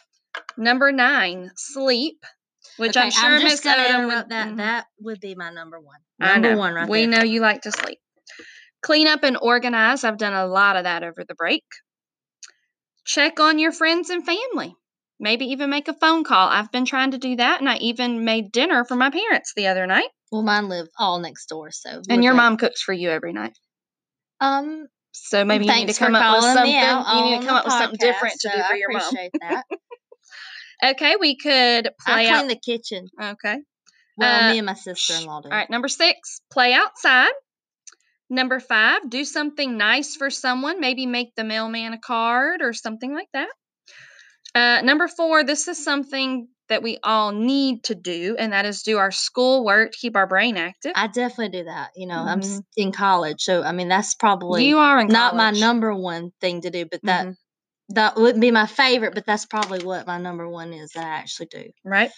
Number 0.57 0.93
9, 0.93 1.51
sleep, 1.57 2.25
which 2.77 2.97
I'm 2.97 3.11
sure 3.11 3.31
I'm 3.37 3.43
Miss 3.43 3.53
just 3.55 3.65
gonna 3.65 3.83
interrupt 3.89 4.29
would 4.29 4.31
that. 4.31 4.49
mhm. 4.49 4.57
That 4.59 4.87
would 5.01 5.21
be 5.21 5.35
my 5.35 5.51
number 5.51 5.81
one. 5.81 5.99
Number 6.19 6.53
know. 6.53 6.59
one 6.59 6.75
right 6.75 6.89
We 6.89 7.07
there. 7.07 7.09
know 7.21 7.23
you 7.25 7.41
like 7.41 7.63
to 7.63 7.73
sleep. 7.73 7.99
Clean 8.83 9.07
up 9.07 9.25
and 9.25 9.37
organize. 9.41 10.05
I've 10.05 10.19
done 10.19 10.35
a 10.35 10.47
lot 10.47 10.77
of 10.77 10.85
that 10.85 11.03
over 11.03 11.25
the 11.27 11.35
break. 11.35 11.65
Check 13.05 13.41
on 13.41 13.59
your 13.59 13.73
friends 13.73 14.11
and 14.11 14.25
family. 14.25 14.75
Maybe 15.19 15.47
even 15.47 15.71
make 15.71 15.89
a 15.89 15.95
phone 15.95 16.25
call. 16.25 16.49
I've 16.49 16.71
been 16.71 16.85
trying 16.85 17.13
to 17.13 17.19
do 17.19 17.37
that, 17.37 17.61
and 17.61 17.69
I 17.69 17.77
even 17.79 18.25
made 18.25 18.53
dinner 18.53 18.85
for 18.85 18.97
my 18.97 19.11
parents 19.11 19.53
the 19.57 19.69
other 19.69 19.87
night. 19.87 20.09
Well, 20.31 20.43
mine 20.43 20.69
live 20.69 20.89
all 20.99 21.19
next 21.19 21.47
door, 21.49 21.71
so. 21.71 22.03
And 22.09 22.23
your 22.23 22.35
good. 22.35 22.37
mom 22.39 22.57
cooks 22.59 22.83
for 22.83 22.93
you 22.93 23.11
every 23.11 23.33
night. 23.33 23.57
Um, 24.41 24.87
So 25.13 25.45
maybe 25.45 25.65
you 25.65 25.73
need 25.75 25.89
to 25.89 25.95
come 25.95 26.15
up 26.15 26.35
with 26.37 26.45
something. 26.45 26.73
You 26.73 27.25
need 27.25 27.41
to 27.41 27.47
come 27.47 27.57
up 27.57 27.65
with 27.65 27.73
something 27.75 27.99
different 27.99 28.35
to 28.41 28.51
so 28.51 28.57
do 28.57 28.63
for 28.63 28.75
I 28.75 28.77
your 28.77 28.93
mom. 28.93 29.15
that. 29.41 29.65
Okay, 30.85 31.17
we 31.19 31.39
could 31.39 31.87
I 31.87 31.91
play 32.05 32.27
clean 32.27 32.35
out. 32.35 32.49
the 32.49 32.59
kitchen. 32.63 33.09
Okay. 33.19 33.57
Well, 34.19 34.41
Uh, 34.45 34.53
me 34.53 34.59
and 34.59 34.67
my 34.67 34.75
sister-in-law 34.75 35.41
do. 35.41 35.49
All 35.49 35.57
right, 35.57 35.71
number 35.71 35.89
six, 35.89 36.43
play 36.53 36.75
outside. 36.75 37.33
Number 38.29 38.61
five, 38.61 39.09
do 39.09 39.25
something 39.25 39.79
nice 39.79 40.17
for 40.17 40.29
someone. 40.29 40.79
Maybe 40.81 41.07
make 41.07 41.35
the 41.35 41.45
mailman 41.45 41.95
a 41.95 41.99
card 41.99 42.61
or 42.61 42.75
something 42.75 43.15
like 43.15 43.29
that. 43.33 43.49
Uh, 44.57 44.81
number 44.83 45.07
four, 45.07 45.45
this 45.45 45.69
is 45.69 45.83
something 45.85 46.49
that 46.69 46.83
we 46.83 46.99
all 47.05 47.31
need 47.33 47.85
to 47.85 47.95
do, 47.95 48.37
and 48.39 48.53
that 48.53 48.65
is 48.65 48.83
do 48.83 48.97
our 48.99 49.11
schoolwork 49.11 49.93
to 49.93 49.99
keep 49.99 50.17
our 50.17 50.27
brain 50.27 50.57
active. 50.57 50.93
I 50.97 51.07
definitely 51.09 51.61
do 51.61 51.65
that. 51.65 51.91
You 51.95 52.07
know, 52.07 52.17
I'm 52.17 52.41
in 52.77 52.91
college, 52.91 53.43
so 53.43 53.63
I 53.63 53.73
mean 53.73 53.89
that's 53.89 54.15
probably 54.15 54.63
Mm-hmm. 54.63 54.69
you 54.71 54.79
are 54.79 55.01
in 55.01 55.09
not 55.09 55.37
my 55.37 55.51
number 55.51 55.95
one 55.95 56.33
thing 56.41 56.63
to 56.63 56.71
do, 56.71 56.87
but 56.87 57.03
that 57.05 57.27
Mhm. 57.27 57.37
that 57.91 58.17
wouldn't 58.17 58.41
be 58.41 58.51
my 58.51 58.67
favorite, 58.67 59.15
but 59.15 59.27
that's 59.27 59.47
probably 59.47 59.85
what 59.85 60.07
my 60.07 60.19
number 60.19 60.49
one 60.49 60.73
is 60.73 60.91
that 60.93 61.05
I 61.05 61.17
actually 61.19 61.47
do. 61.47 61.71
right? 61.85 62.11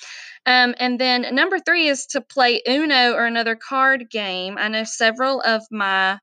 Um, 0.46 0.74
and 0.78 0.98
then 0.98 1.34
number 1.34 1.58
three 1.58 1.88
is 1.88 2.06
to 2.06 2.20
play 2.22 2.62
Uno 2.66 3.12
or 3.14 3.26
another 3.26 3.56
card 3.56 4.08
game. 4.10 4.56
I 4.58 4.68
know 4.68 4.84
several 4.84 5.42
of 5.42 5.62
my 5.70 6.18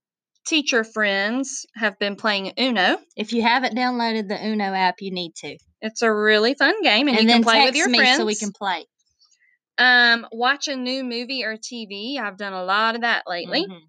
teacher 0.46 0.84
friends 0.84 1.66
have 1.76 1.98
been 2.00 2.16
playing 2.16 2.54
Uno. 2.60 2.98
If 3.16 3.34
you 3.34 3.42
haven't 3.42 3.76
downloaded 3.76 4.28
the 4.28 4.38
Uno 4.44 4.66
app, 4.74 4.96
you 5.02 5.12
need 5.12 5.34
to, 5.38 5.58
It's 5.82 6.02
a 6.02 6.14
really 6.14 6.54
fun 6.56 6.82
game, 6.84 7.08
and, 7.08 7.18
and, 7.18 7.28
you 7.28 7.34
can 7.36 7.44
play 7.44 7.66
with 7.66 7.76
your 7.76 7.90
me 7.90 7.98
friends. 8.00 8.18
so 8.18 8.26
we 8.26 8.36
can 8.36 8.52
play. 8.52 8.86
um, 9.78 10.26
watch 10.32 10.68
a 10.70 10.76
new 10.76 11.04
movie 11.04 11.44
or 11.44 11.58
TV. 11.58 12.18
I've 12.20 12.38
done 12.38 12.54
a 12.54 12.64
lot 12.64 12.96
of 12.96 13.02
that 13.02 13.24
lately. 13.28 13.66
Mhm. 13.68 13.80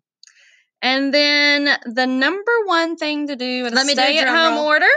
And 0.82 1.14
then 1.14 1.78
the 1.86 2.06
number 2.06 2.52
one 2.66 2.96
thing 2.96 3.28
to 3.28 3.36
do 3.36 3.66
in 3.66 3.72
Let 3.74 3.84
a 3.84 3.86
me 3.86 3.94
do 3.94 4.00
a 4.00 4.04
stay 4.04 4.18
at 4.18 4.24
drum 4.24 4.54
home 4.54 4.64
order 4.66 4.88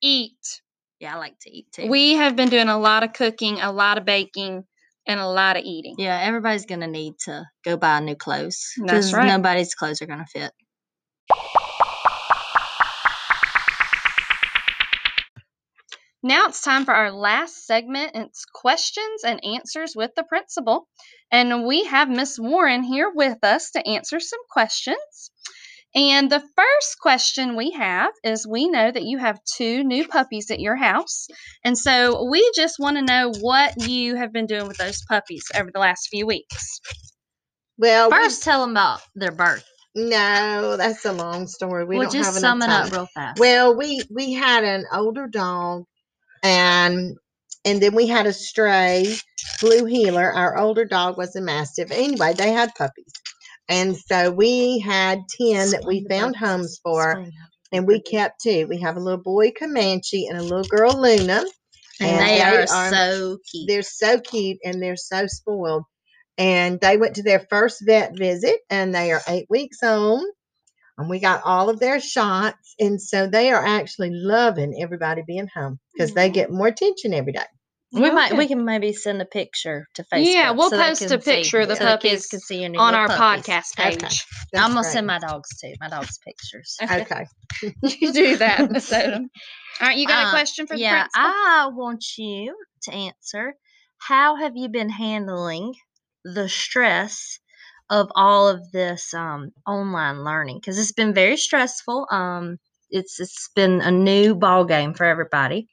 eat. 0.00 0.60
Yeah, 1.00 1.14
I 1.14 1.18
like 1.18 1.38
to 1.40 1.50
eat 1.50 1.66
too. 1.72 1.88
We 1.88 2.14
have 2.14 2.36
been 2.36 2.48
doing 2.48 2.68
a 2.68 2.78
lot 2.78 3.02
of 3.02 3.12
cooking, 3.12 3.60
a 3.60 3.72
lot 3.72 3.98
of 3.98 4.04
baking, 4.04 4.64
and 5.06 5.20
a 5.20 5.26
lot 5.26 5.56
of 5.56 5.64
eating. 5.64 5.96
yeah, 5.98 6.20
everybody's 6.22 6.66
gonna 6.66 6.86
need 6.86 7.14
to 7.24 7.44
go 7.64 7.76
buy 7.76 8.00
new 8.00 8.16
clothes 8.16 8.72
That's 8.84 9.12
right. 9.12 9.26
nobody's 9.26 9.74
clothes 9.74 10.00
are 10.02 10.06
gonna 10.06 10.26
fit. 10.26 10.52
Now 16.24 16.46
it's 16.46 16.62
time 16.62 16.84
for 16.84 16.94
our 16.94 17.10
last 17.10 17.66
segment. 17.66 18.12
It's 18.14 18.44
questions 18.44 19.24
and 19.24 19.44
answers 19.44 19.94
with 19.96 20.12
the 20.14 20.22
principal. 20.22 20.86
And 21.32 21.66
we 21.66 21.84
have 21.84 22.08
Miss 22.08 22.38
Warren 22.38 22.84
here 22.84 23.10
with 23.12 23.38
us 23.42 23.72
to 23.72 23.84
answer 23.86 24.20
some 24.20 24.38
questions. 24.48 25.30
And 25.94 26.30
the 26.30 26.40
first 26.40 26.98
question 27.00 27.54
we 27.54 27.70
have 27.72 28.12
is 28.24 28.46
we 28.46 28.68
know 28.68 28.90
that 28.90 29.02
you 29.02 29.18
have 29.18 29.38
two 29.44 29.84
new 29.84 30.08
puppies 30.08 30.50
at 30.50 30.58
your 30.60 30.76
house. 30.76 31.26
And 31.64 31.76
so 31.76 32.24
we 32.30 32.50
just 32.56 32.78
want 32.78 32.96
to 32.96 33.02
know 33.04 33.30
what 33.40 33.74
you 33.86 34.16
have 34.16 34.32
been 34.32 34.46
doing 34.46 34.68
with 34.68 34.78
those 34.78 35.02
puppies 35.08 35.44
over 35.54 35.70
the 35.70 35.80
last 35.80 36.08
few 36.08 36.26
weeks. 36.26 36.80
Well, 37.78 38.10
we- 38.10 38.16
First, 38.16 38.42
tell 38.42 38.62
them 38.62 38.70
about 38.70 39.02
their 39.14 39.32
birth. 39.32 39.66
no, 39.94 40.76
that's 40.78 41.04
a 41.04 41.12
long 41.12 41.46
story. 41.46 41.84
We 41.84 41.98
well, 41.98 42.04
don't 42.04 42.12
just 42.12 42.32
have 42.34 42.40
sum 42.40 42.62
it 42.62 42.66
time. 42.66 42.86
up 42.86 42.92
real 42.92 43.08
fast. 43.14 43.38
Well, 43.38 43.74
we 43.76 44.02
we 44.10 44.32
had 44.32 44.64
an 44.64 44.84
older 44.92 45.26
dog, 45.26 45.84
and 46.42 47.16
and 47.64 47.82
then 47.82 47.94
we 47.94 48.06
had 48.06 48.26
a 48.26 48.32
stray 48.32 49.14
blue 49.60 49.84
heeler. 49.84 50.32
Our 50.32 50.56
older 50.56 50.84
dog 50.86 51.18
was 51.18 51.36
a 51.36 51.42
mastiff. 51.42 51.90
Anyway, 51.90 52.32
they 52.34 52.52
had 52.52 52.74
puppies, 52.74 53.12
and 53.68 53.96
so 53.96 54.30
we 54.30 54.78
had 54.80 55.20
ten 55.38 55.70
that 55.70 55.84
we 55.86 56.06
found 56.08 56.36
homes 56.36 56.80
for, 56.82 57.12
Explain 57.12 57.32
how 57.32 57.46
to 57.46 57.52
and 57.72 57.86
we 57.86 58.00
kept 58.00 58.42
two. 58.42 58.66
We 58.68 58.80
have 58.80 58.96
a 58.96 59.00
little 59.00 59.22
boy 59.22 59.50
Comanche 59.52 60.26
and 60.26 60.38
a 60.38 60.42
little 60.42 60.64
girl 60.64 61.00
Luna. 61.00 61.44
And, 62.00 62.10
and 62.10 62.20
they, 62.20 62.38
they 62.38 62.42
are, 62.42 62.60
are- 62.62 62.90
so 62.90 63.38
cute. 63.50 63.68
They're 63.68 63.82
so 63.82 64.20
cute 64.20 64.58
and 64.64 64.82
they're 64.82 64.96
so 64.96 65.26
spoiled. 65.26 65.84
And 66.38 66.80
they 66.80 66.96
went 66.96 67.16
to 67.16 67.22
their 67.22 67.46
first 67.50 67.82
vet 67.86 68.16
visit 68.16 68.60
and 68.70 68.94
they 68.94 69.12
are 69.12 69.22
eight 69.28 69.46
weeks 69.48 69.82
old. 69.82 70.24
And 70.98 71.08
we 71.08 71.20
got 71.20 71.42
all 71.44 71.70
of 71.70 71.80
their 71.80 72.00
shots. 72.00 72.74
And 72.78 73.00
so 73.00 73.26
they 73.26 73.50
are 73.52 73.64
actually 73.64 74.10
loving 74.12 74.76
everybody 74.80 75.22
being 75.26 75.48
home 75.54 75.78
because 75.94 76.12
they 76.14 76.30
get 76.30 76.50
more 76.50 76.68
attention 76.68 77.14
every 77.14 77.32
day. 77.32 77.40
We 77.92 78.10
might 78.10 78.36
we 78.36 78.46
can 78.48 78.64
maybe 78.64 78.92
send 78.94 79.20
a 79.20 79.24
picture 79.26 79.86
to 79.94 80.02
Facebook. 80.04 80.32
Yeah, 80.32 80.52
we'll 80.52 80.70
so 80.70 80.78
post 80.78 81.02
a 81.02 81.08
can 81.08 81.20
see- 81.20 81.30
picture 81.32 81.60
of 81.60 81.68
the 81.68 81.76
so 81.76 81.84
the 81.84 81.90
puppies 81.90 82.26
can 82.26 82.40
see 82.40 82.64
on 82.64 82.94
our 82.94 83.06
puppies. 83.08 83.44
podcast 83.46 83.76
page. 83.76 83.98
That's 84.00 84.24
I'm 84.54 84.70
gonna 84.70 84.80
great. 84.82 84.92
send 84.92 85.06
my 85.06 85.18
dogs 85.18 85.48
too. 85.60 85.74
My 85.80 85.88
dogs 85.88 86.18
pictures. 86.26 86.76
Okay. 86.90 87.26
you 87.82 88.12
do 88.12 88.36
that, 88.38 88.70
Miss 88.70 88.90
Odom. 88.90 89.26
All 89.80 89.88
right, 89.88 89.96
you 89.98 90.06
got 90.06 90.24
a 90.24 90.28
Uh, 90.28 90.30
question 90.30 90.66
for 90.66 90.74
the 90.76 90.80
yeah, 90.80 91.02
principal? 91.02 91.22
I 91.24 91.68
want 91.72 92.04
you 92.16 92.56
to 92.84 92.92
answer. 92.92 93.54
How 93.98 94.36
have 94.36 94.52
you 94.56 94.68
been 94.68 94.88
handling 94.90 95.74
the 96.24 96.48
stress 96.48 97.38
of 97.90 98.10
all 98.14 98.48
of 98.48 98.70
this 98.72 99.12
um, 99.12 99.50
online 99.66 100.24
learning? 100.24 100.58
Because 100.60 100.78
it's 100.78 100.92
been 100.92 101.12
very 101.14 101.36
stressful. 101.36 102.06
Um, 102.10 102.58
it's 102.90 103.20
it's 103.20 103.48
been 103.54 103.80
a 103.80 103.90
new 103.90 104.34
ball 104.34 104.64
game 104.64 104.94
for 104.94 105.04
everybody. 105.04 105.68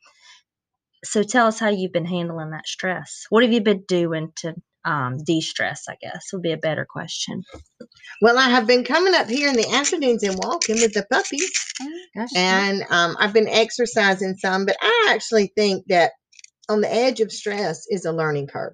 So 1.03 1.23
tell 1.23 1.47
us 1.47 1.59
how 1.59 1.69
you've 1.69 1.93
been 1.93 2.05
handling 2.05 2.51
that 2.51 2.67
stress. 2.67 3.25
What 3.29 3.43
have 3.43 3.53
you 3.53 3.61
been 3.61 3.83
doing 3.87 4.31
to 4.37 4.55
um, 4.85 5.17
de-stress? 5.23 5.85
I 5.89 5.95
guess 6.01 6.27
would 6.33 6.41
be 6.41 6.51
a 6.51 6.57
better 6.57 6.85
question. 6.89 7.43
Well, 8.21 8.37
I 8.37 8.49
have 8.49 8.67
been 8.67 8.83
coming 8.83 9.13
up 9.13 9.29
here 9.29 9.49
in 9.49 9.55
the 9.55 9.69
afternoons 9.69 10.23
and 10.23 10.37
walking 10.37 10.75
with 10.75 10.93
the 10.93 11.05
puppies. 11.11 11.51
Gosh, 12.15 12.29
and 12.35 12.83
um, 12.89 13.15
I've 13.19 13.33
been 13.33 13.47
exercising 13.47 14.35
some, 14.35 14.65
but 14.65 14.77
I 14.81 15.07
actually 15.11 15.51
think 15.55 15.85
that 15.87 16.11
on 16.67 16.81
the 16.81 16.93
edge 16.93 17.19
of 17.21 17.31
stress 17.31 17.85
is 17.89 18.05
a 18.05 18.11
learning 18.11 18.47
curve. 18.47 18.73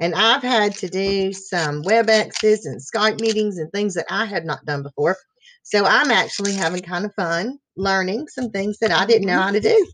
And 0.00 0.14
I've 0.14 0.42
had 0.42 0.74
to 0.76 0.88
do 0.88 1.32
some 1.32 1.82
WebExes 1.82 2.64
and 2.64 2.80
Skype 2.80 3.20
meetings 3.20 3.58
and 3.58 3.70
things 3.70 3.94
that 3.94 4.06
I 4.10 4.24
had 4.24 4.44
not 4.44 4.64
done 4.64 4.82
before. 4.82 5.16
So 5.62 5.84
I'm 5.84 6.10
actually 6.10 6.54
having 6.54 6.82
kind 6.82 7.04
of 7.04 7.14
fun 7.14 7.58
learning 7.76 8.26
some 8.28 8.50
things 8.50 8.78
that 8.80 8.90
I 8.90 9.06
didn't 9.06 9.28
know 9.28 9.40
how 9.40 9.52
to 9.52 9.60
do. 9.60 9.86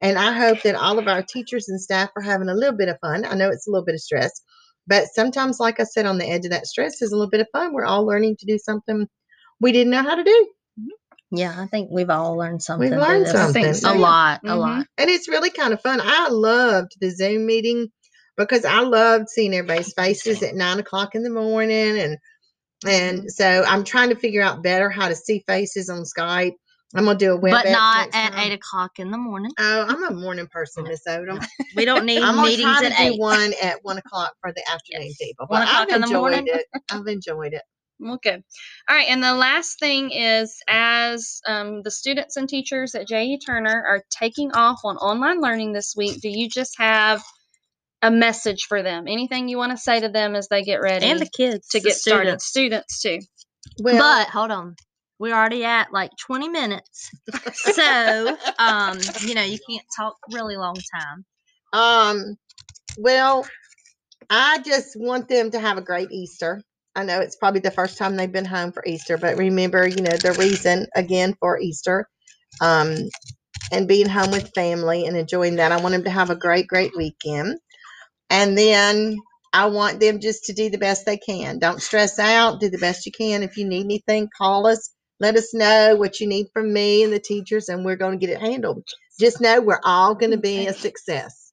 And 0.00 0.18
I 0.18 0.32
hope 0.32 0.62
that 0.62 0.74
all 0.74 0.98
of 0.98 1.08
our 1.08 1.22
teachers 1.22 1.68
and 1.68 1.80
staff 1.80 2.10
are 2.16 2.22
having 2.22 2.48
a 2.48 2.54
little 2.54 2.76
bit 2.76 2.88
of 2.88 2.98
fun. 3.00 3.24
I 3.24 3.34
know 3.34 3.48
it's 3.50 3.66
a 3.66 3.70
little 3.70 3.84
bit 3.84 3.94
of 3.94 4.00
stress, 4.00 4.32
but 4.86 5.06
sometimes, 5.14 5.58
like 5.60 5.80
I 5.80 5.84
said, 5.84 6.06
on 6.06 6.18
the 6.18 6.28
edge 6.28 6.44
of 6.44 6.50
that 6.52 6.66
stress 6.66 7.02
is 7.02 7.12
a 7.12 7.16
little 7.16 7.30
bit 7.30 7.40
of 7.40 7.48
fun. 7.52 7.72
We're 7.72 7.84
all 7.84 8.06
learning 8.06 8.36
to 8.40 8.46
do 8.46 8.58
something 8.58 9.06
we 9.60 9.72
didn't 9.72 9.90
know 9.90 10.02
how 10.02 10.14
to 10.16 10.24
do. 10.24 10.48
yeah, 11.32 11.54
I 11.58 11.66
think 11.66 11.90
we've 11.90 12.10
all 12.10 12.36
learned 12.36 12.62
something. 12.62 12.88
through 12.88 13.00
learned 13.00 13.26
something. 13.28 13.64
A 13.64 13.94
Yeah. 13.94 14.00
lot, 14.00 14.40
a 14.44 14.48
Mhm. 14.48 14.58
lot. 14.58 14.86
and 14.98 15.10
it's 15.10 15.28
really 15.28 15.50
kind 15.50 15.72
of 15.72 15.80
fun. 15.80 16.00
I 16.02 16.28
loved 16.28 16.92
the 17.00 17.10
Zoom 17.10 17.46
meeting 17.46 17.88
because 18.36 18.64
I 18.64 18.80
loved 18.80 19.28
seeing 19.28 19.54
everybody's 19.54 19.92
faces 19.94 20.42
at 20.42 20.54
nine 20.54 20.78
o'clock 20.78 21.14
in 21.14 21.22
the 21.22 21.30
morning, 21.30 21.98
and 21.98 22.18
and 22.86 23.32
so 23.32 23.64
I'm 23.66 23.84
trying 23.84 24.10
to 24.10 24.16
figure 24.16 24.42
out 24.42 24.62
better 24.62 24.90
how 24.90 25.08
to 25.08 25.16
see 25.16 25.42
faces 25.46 25.88
on 25.88 26.02
Skype. 26.04 26.54
I'm 26.94 27.04
gonna 27.04 27.18
do 27.18 27.32
a 27.32 27.36
web, 27.36 27.52
but 27.52 27.68
not 27.68 28.08
at 28.12 28.32
eight 28.38 28.52
o'clock 28.52 28.98
in 28.98 29.10
the 29.10 29.18
morning. 29.18 29.52
Oh, 29.58 29.86
I'm 29.88 30.02
a 30.04 30.10
morning 30.14 30.46
person, 30.46 30.84
Miss 30.84 31.02
Odom. 31.08 31.44
We 31.76 31.84
don't 31.84 32.06
need 32.06 32.22
I'm 32.22 32.36
meetings 32.42 32.80
try 32.80 32.88
to 32.88 32.92
at 32.92 32.98
do 32.98 33.12
eight. 33.12 33.20
one 33.20 33.52
at 33.62 33.78
one 33.82 33.98
o'clock 33.98 34.34
for 34.40 34.52
the 34.52 34.62
afternoon 34.72 35.14
people. 35.20 35.46
One 35.48 35.62
But 35.62 35.68
o'clock 35.68 35.88
I've 35.88 35.94
in 35.94 36.00
the 36.00 36.06
enjoyed 36.06 36.32
morning? 36.32 36.46
it. 36.46 36.66
I've 36.90 37.06
enjoyed 37.06 37.52
it. 37.54 37.62
Okay. 38.04 38.42
All 38.88 38.96
right, 38.96 39.06
and 39.08 39.22
the 39.22 39.34
last 39.34 39.78
thing 39.78 40.10
is 40.12 40.54
as 40.68 41.40
um, 41.46 41.82
the 41.82 41.90
students 41.90 42.36
and 42.36 42.48
teachers 42.48 42.94
at 42.94 43.08
J.E. 43.08 43.38
Turner 43.38 43.84
are 43.88 44.02
taking 44.10 44.52
off 44.52 44.80
on 44.84 44.96
online 44.98 45.40
learning 45.40 45.72
this 45.72 45.94
week, 45.96 46.20
do 46.20 46.28
you 46.28 46.48
just 46.48 46.76
have 46.78 47.22
a 48.02 48.10
message 48.10 48.64
for 48.68 48.82
them? 48.82 49.08
Anything 49.08 49.48
you 49.48 49.56
want 49.58 49.72
to 49.72 49.78
say 49.78 50.00
to 50.00 50.08
them 50.08 50.34
as 50.36 50.48
they 50.48 50.62
get 50.62 50.82
ready 50.82 51.06
and 51.06 51.20
the 51.20 51.30
kids 51.36 51.68
to 51.70 51.80
the 51.80 51.88
get 51.88 51.96
started? 51.96 52.40
students. 52.40 52.46
Students 52.46 53.02
too. 53.02 53.18
Well, 53.82 53.98
but 53.98 54.28
hold 54.28 54.50
on, 54.50 54.76
we're 55.18 55.34
already 55.34 55.64
at 55.64 55.92
like 55.92 56.10
twenty 56.18 56.48
minutes, 56.48 57.10
so 57.52 58.36
um, 58.58 58.98
you 59.22 59.34
know 59.34 59.42
you 59.42 59.58
can't 59.68 59.86
talk 59.96 60.16
really 60.30 60.56
long 60.56 60.76
time. 60.76 61.24
Um, 61.72 62.36
well, 62.98 63.46
I 64.30 64.58
just 64.64 64.96
want 64.96 65.28
them 65.28 65.50
to 65.52 65.58
have 65.58 65.78
a 65.78 65.82
great 65.82 66.10
Easter. 66.10 66.62
I 66.94 67.04
know 67.04 67.20
it's 67.20 67.36
probably 67.36 67.60
the 67.60 67.70
first 67.70 67.98
time 67.98 68.16
they've 68.16 68.32
been 68.32 68.46
home 68.46 68.72
for 68.72 68.82
Easter, 68.86 69.18
but 69.18 69.36
remember, 69.36 69.86
you 69.86 69.96
know, 70.02 70.16
the 70.16 70.34
reason 70.38 70.86
again 70.96 71.34
for 71.40 71.58
Easter, 71.60 72.08
um, 72.62 72.96
and 73.72 73.88
being 73.88 74.08
home 74.08 74.30
with 74.30 74.54
family 74.54 75.06
and 75.06 75.16
enjoying 75.16 75.56
that. 75.56 75.72
I 75.72 75.80
want 75.80 75.92
them 75.92 76.04
to 76.04 76.10
have 76.10 76.30
a 76.30 76.36
great, 76.36 76.66
great 76.66 76.96
weekend. 76.96 77.58
And 78.30 78.56
then 78.56 79.16
I 79.52 79.66
want 79.66 80.00
them 80.00 80.20
just 80.20 80.44
to 80.44 80.52
do 80.52 80.70
the 80.70 80.78
best 80.78 81.06
they 81.06 81.16
can. 81.16 81.58
Don't 81.58 81.82
stress 81.82 82.18
out. 82.18 82.60
Do 82.60 82.70
the 82.70 82.78
best 82.78 83.06
you 83.06 83.12
can. 83.12 83.42
If 83.42 83.56
you 83.56 83.66
need 83.66 83.84
anything, 83.84 84.28
call 84.36 84.66
us. 84.66 84.90
Let 85.20 85.36
us 85.36 85.54
know 85.54 85.96
what 85.96 86.20
you 86.20 86.26
need 86.28 86.48
from 86.52 86.72
me 86.72 87.02
and 87.02 87.12
the 87.12 87.18
teachers, 87.18 87.68
and 87.68 87.84
we're 87.84 87.96
going 87.96 88.18
to 88.18 88.26
get 88.26 88.34
it 88.34 88.40
handled. 88.40 88.84
Just 89.18 89.40
know 89.40 89.60
we're 89.60 89.80
all 89.84 90.14
going 90.14 90.32
to 90.32 90.38
be 90.38 90.66
a 90.66 90.74
success. 90.74 91.52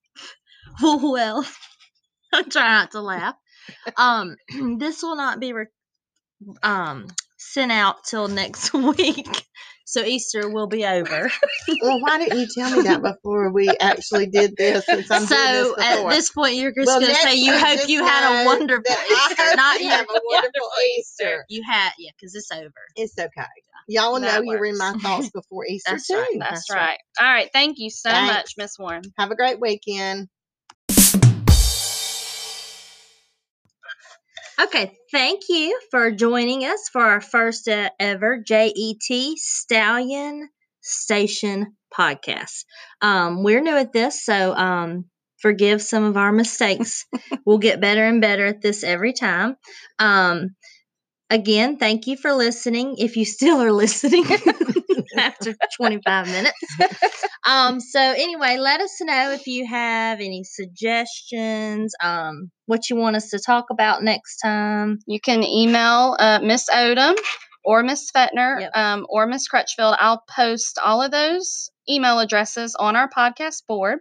well, 0.83 1.45
I'm 2.33 2.49
trying 2.49 2.71
not 2.73 2.91
to 2.91 3.01
laugh. 3.01 3.35
Um, 3.97 4.35
this 4.77 5.03
will 5.03 5.15
not 5.15 5.39
be 5.39 5.53
re- 5.53 5.65
um 6.63 7.07
sent 7.43 7.71
out 7.71 8.03
till 8.05 8.27
next 8.27 8.73
week, 8.75 9.45
so 9.85 10.03
Easter 10.03 10.49
will 10.49 10.67
be 10.67 10.85
over. 10.85 11.29
Well, 11.81 11.99
why 12.01 12.17
didn't 12.19 12.39
you 12.39 12.47
tell 12.47 12.69
me 12.71 12.81
that 12.83 13.01
before 13.03 13.51
we 13.51 13.77
actually 13.79 14.27
did 14.27 14.55
this? 14.57 14.85
Since 14.85 15.11
I'm 15.11 15.25
doing 15.25 15.29
so 15.29 15.75
this 15.75 15.85
at 15.85 16.09
this 16.09 16.29
point, 16.31 16.55
you're 16.55 16.73
just 16.73 16.87
Well, 16.87 16.99
going 16.99 17.11
to 17.11 17.15
say 17.15 17.35
you 17.35 17.53
hope 17.57 17.89
you 17.89 18.03
had 18.05 18.43
a 18.43 18.45
wonderful 18.45 18.83
that 18.85 19.05
I 19.09 19.29
Easter. 19.31 19.43
hope 19.43 19.57
Not 19.57 19.79
you 19.79 19.85
you. 19.85 19.91
have 19.91 20.05
a 20.09 20.21
wonderful 20.25 20.69
Easter. 20.97 21.45
You 21.49 21.63
had, 21.63 21.91
yeah, 21.99 22.11
because 22.17 22.35
it's 22.35 22.51
over. 22.51 22.73
It's 22.95 23.17
okay. 23.19 23.43
Y'all 23.87 24.19
know 24.19 24.27
That 24.27 24.45
you 24.45 24.57
were 24.59 24.65
in 24.65 24.77
my 24.77 24.93
thoughts 25.03 25.29
before 25.31 25.65
Easter 25.65 25.95
That's 25.95 26.09
too. 26.09 26.15
right. 26.15 26.37
That's, 26.39 26.69
That's 26.69 26.69
right. 26.71 26.79
right. 26.81 26.99
All 27.19 27.33
right. 27.33 27.49
Thank 27.53 27.79
you 27.79 27.89
so 27.89 28.09
Thanks. 28.09 28.33
much, 28.33 28.53
Miss 28.57 28.79
Warren. 28.79 29.03
Have 29.17 29.31
a 29.31 29.35
great 29.35 29.59
weekend. 29.59 30.29
Okay, 34.61 34.95
thank 35.11 35.41
you 35.49 35.79
for 35.89 36.11
joining 36.11 36.63
us 36.63 36.89
for 36.91 37.01
our 37.01 37.21
first 37.21 37.67
uh, 37.67 37.89
ever 37.99 38.37
JET 38.37 39.35
Stallion 39.37 40.49
Station 40.81 41.75
podcast. 41.97 42.65
Um, 43.01 43.43
we're 43.43 43.61
new 43.61 43.75
at 43.75 43.93
this, 43.93 44.23
so 44.23 44.53
um, 44.55 45.05
forgive 45.39 45.81
some 45.81 46.03
of 46.03 46.17
our 46.17 46.31
mistakes. 46.31 47.05
we'll 47.45 47.57
get 47.57 47.81
better 47.81 48.03
and 48.03 48.21
better 48.21 48.45
at 48.45 48.61
this 48.61 48.83
every 48.83 49.13
time. 49.13 49.55
Um, 49.97 50.55
again, 51.33 51.77
thank 51.77 52.05
you 52.07 52.15
for 52.15 52.31
listening. 52.31 52.95
If 52.97 53.17
you 53.17 53.25
still 53.25 53.61
are 53.61 53.71
listening 53.71 54.25
after 55.17 55.55
25 55.75 56.27
minutes. 56.27 56.59
Um, 57.45 57.79
so 57.79 57.99
anyway, 57.99 58.57
let 58.57 58.79
us 58.79 58.95
know 59.01 59.31
if 59.31 59.47
you 59.47 59.67
have 59.67 60.19
any 60.19 60.43
suggestions, 60.43 61.93
um, 62.01 62.51
what 62.67 62.89
you 62.89 62.95
want 62.95 63.15
us 63.15 63.29
to 63.31 63.39
talk 63.39 63.65
about 63.71 64.03
next 64.03 64.37
time. 64.37 64.99
You 65.07 65.19
can 65.19 65.43
email 65.43 66.15
uh, 66.19 66.39
Miss 66.41 66.69
Odom 66.69 67.17
or 67.65 67.83
Miss 67.83 68.11
Fetner 68.15 68.61
Yep. 68.61 68.71
um, 68.75 69.05
or 69.09 69.25
Miss 69.27 69.47
Crutchfield. 69.47 69.95
I'll 69.99 70.23
post 70.33 70.79
all 70.83 71.01
of 71.01 71.11
those 71.11 71.69
email 71.89 72.19
addresses 72.19 72.75
on 72.79 72.95
our 72.95 73.09
podcast 73.09 73.63
board. 73.67 73.99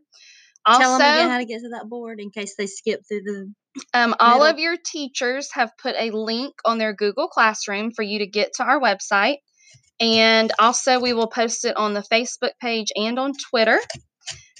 Also, 0.64 0.80
Tell 0.82 0.98
them 0.98 1.14
again 1.14 1.30
how 1.30 1.38
to 1.38 1.44
get 1.44 1.60
to 1.62 1.68
that 1.70 1.88
board 1.88 2.20
in 2.20 2.30
case 2.30 2.54
they 2.56 2.66
skip 2.66 3.00
through 3.08 3.22
the. 3.22 3.52
Um, 3.94 4.14
all 4.20 4.38
middle. 4.40 4.46
of 4.48 4.58
your 4.58 4.76
teachers 4.84 5.48
have 5.52 5.70
put 5.82 5.94
a 5.98 6.10
link 6.10 6.54
on 6.64 6.78
their 6.78 6.92
Google 6.94 7.28
Classroom 7.28 7.90
for 7.92 8.02
you 8.02 8.18
to 8.20 8.26
get 8.26 8.52
to 8.54 8.64
our 8.64 8.80
website. 8.80 9.36
And 10.00 10.50
also, 10.58 11.00
we 11.00 11.12
will 11.12 11.28
post 11.28 11.64
it 11.64 11.76
on 11.76 11.94
the 11.94 12.02
Facebook 12.12 12.52
page 12.60 12.88
and 12.96 13.18
on 13.18 13.32
Twitter. 13.50 13.78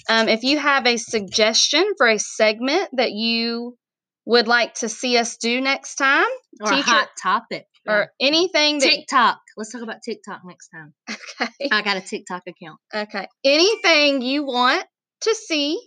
Um, 0.09 0.29
if 0.29 0.43
you 0.43 0.59
have 0.59 0.87
a 0.87 0.97
suggestion 0.97 1.85
for 1.97 2.09
a 2.09 2.19
segment 2.19 2.89
that 2.95 3.13
you 3.13 3.77
would 4.25 4.47
like 4.47 4.75
to 4.75 4.89
see 4.89 5.17
us 5.19 5.37
do 5.37 5.61
next 5.61 5.97
time, 5.97 6.27
Or 6.61 6.73
a 6.73 6.81
hot 6.81 7.09
topic. 7.21 7.67
or 7.89 8.09
anything 8.21 8.79
that 8.79 8.89
TikTok. 8.89 9.41
Let's 9.57 9.73
talk 9.73 9.83
about 9.83 9.97
TikTok 10.05 10.43
next 10.45 10.69
time. 10.69 10.95
okay, 11.41 11.69
I 11.73 11.83
got 11.83 11.97
a 11.97 12.01
TikTok 12.01 12.43
account. 12.47 12.79
okay, 12.95 13.27
anything 13.45 14.23
you 14.23 14.45
want 14.45 14.85
to 15.23 15.35
see, 15.35 15.81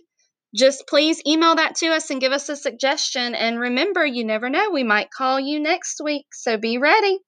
just 0.56 0.86
please 0.88 1.20
email 1.26 1.54
that 1.56 1.76
to 1.76 1.88
us 1.88 2.10
and 2.10 2.20
give 2.20 2.32
us 2.32 2.48
a 2.48 2.56
suggestion. 2.56 3.34
And 3.34 3.60
remember, 3.60 4.04
you 4.04 4.24
never 4.24 4.48
know, 4.48 4.70
we 4.70 4.82
might 4.84 5.10
call 5.10 5.38
you 5.38 5.60
next 5.60 6.00
week, 6.02 6.26
so 6.32 6.56
be 6.56 6.78
ready. 6.78 7.18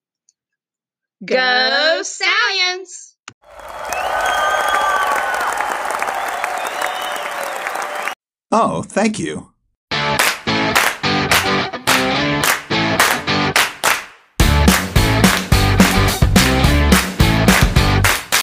Go 1.23 2.01
Stallions! 2.03 3.15
Oh, 8.51 8.81
thank 8.81 9.19
you. 9.19 9.51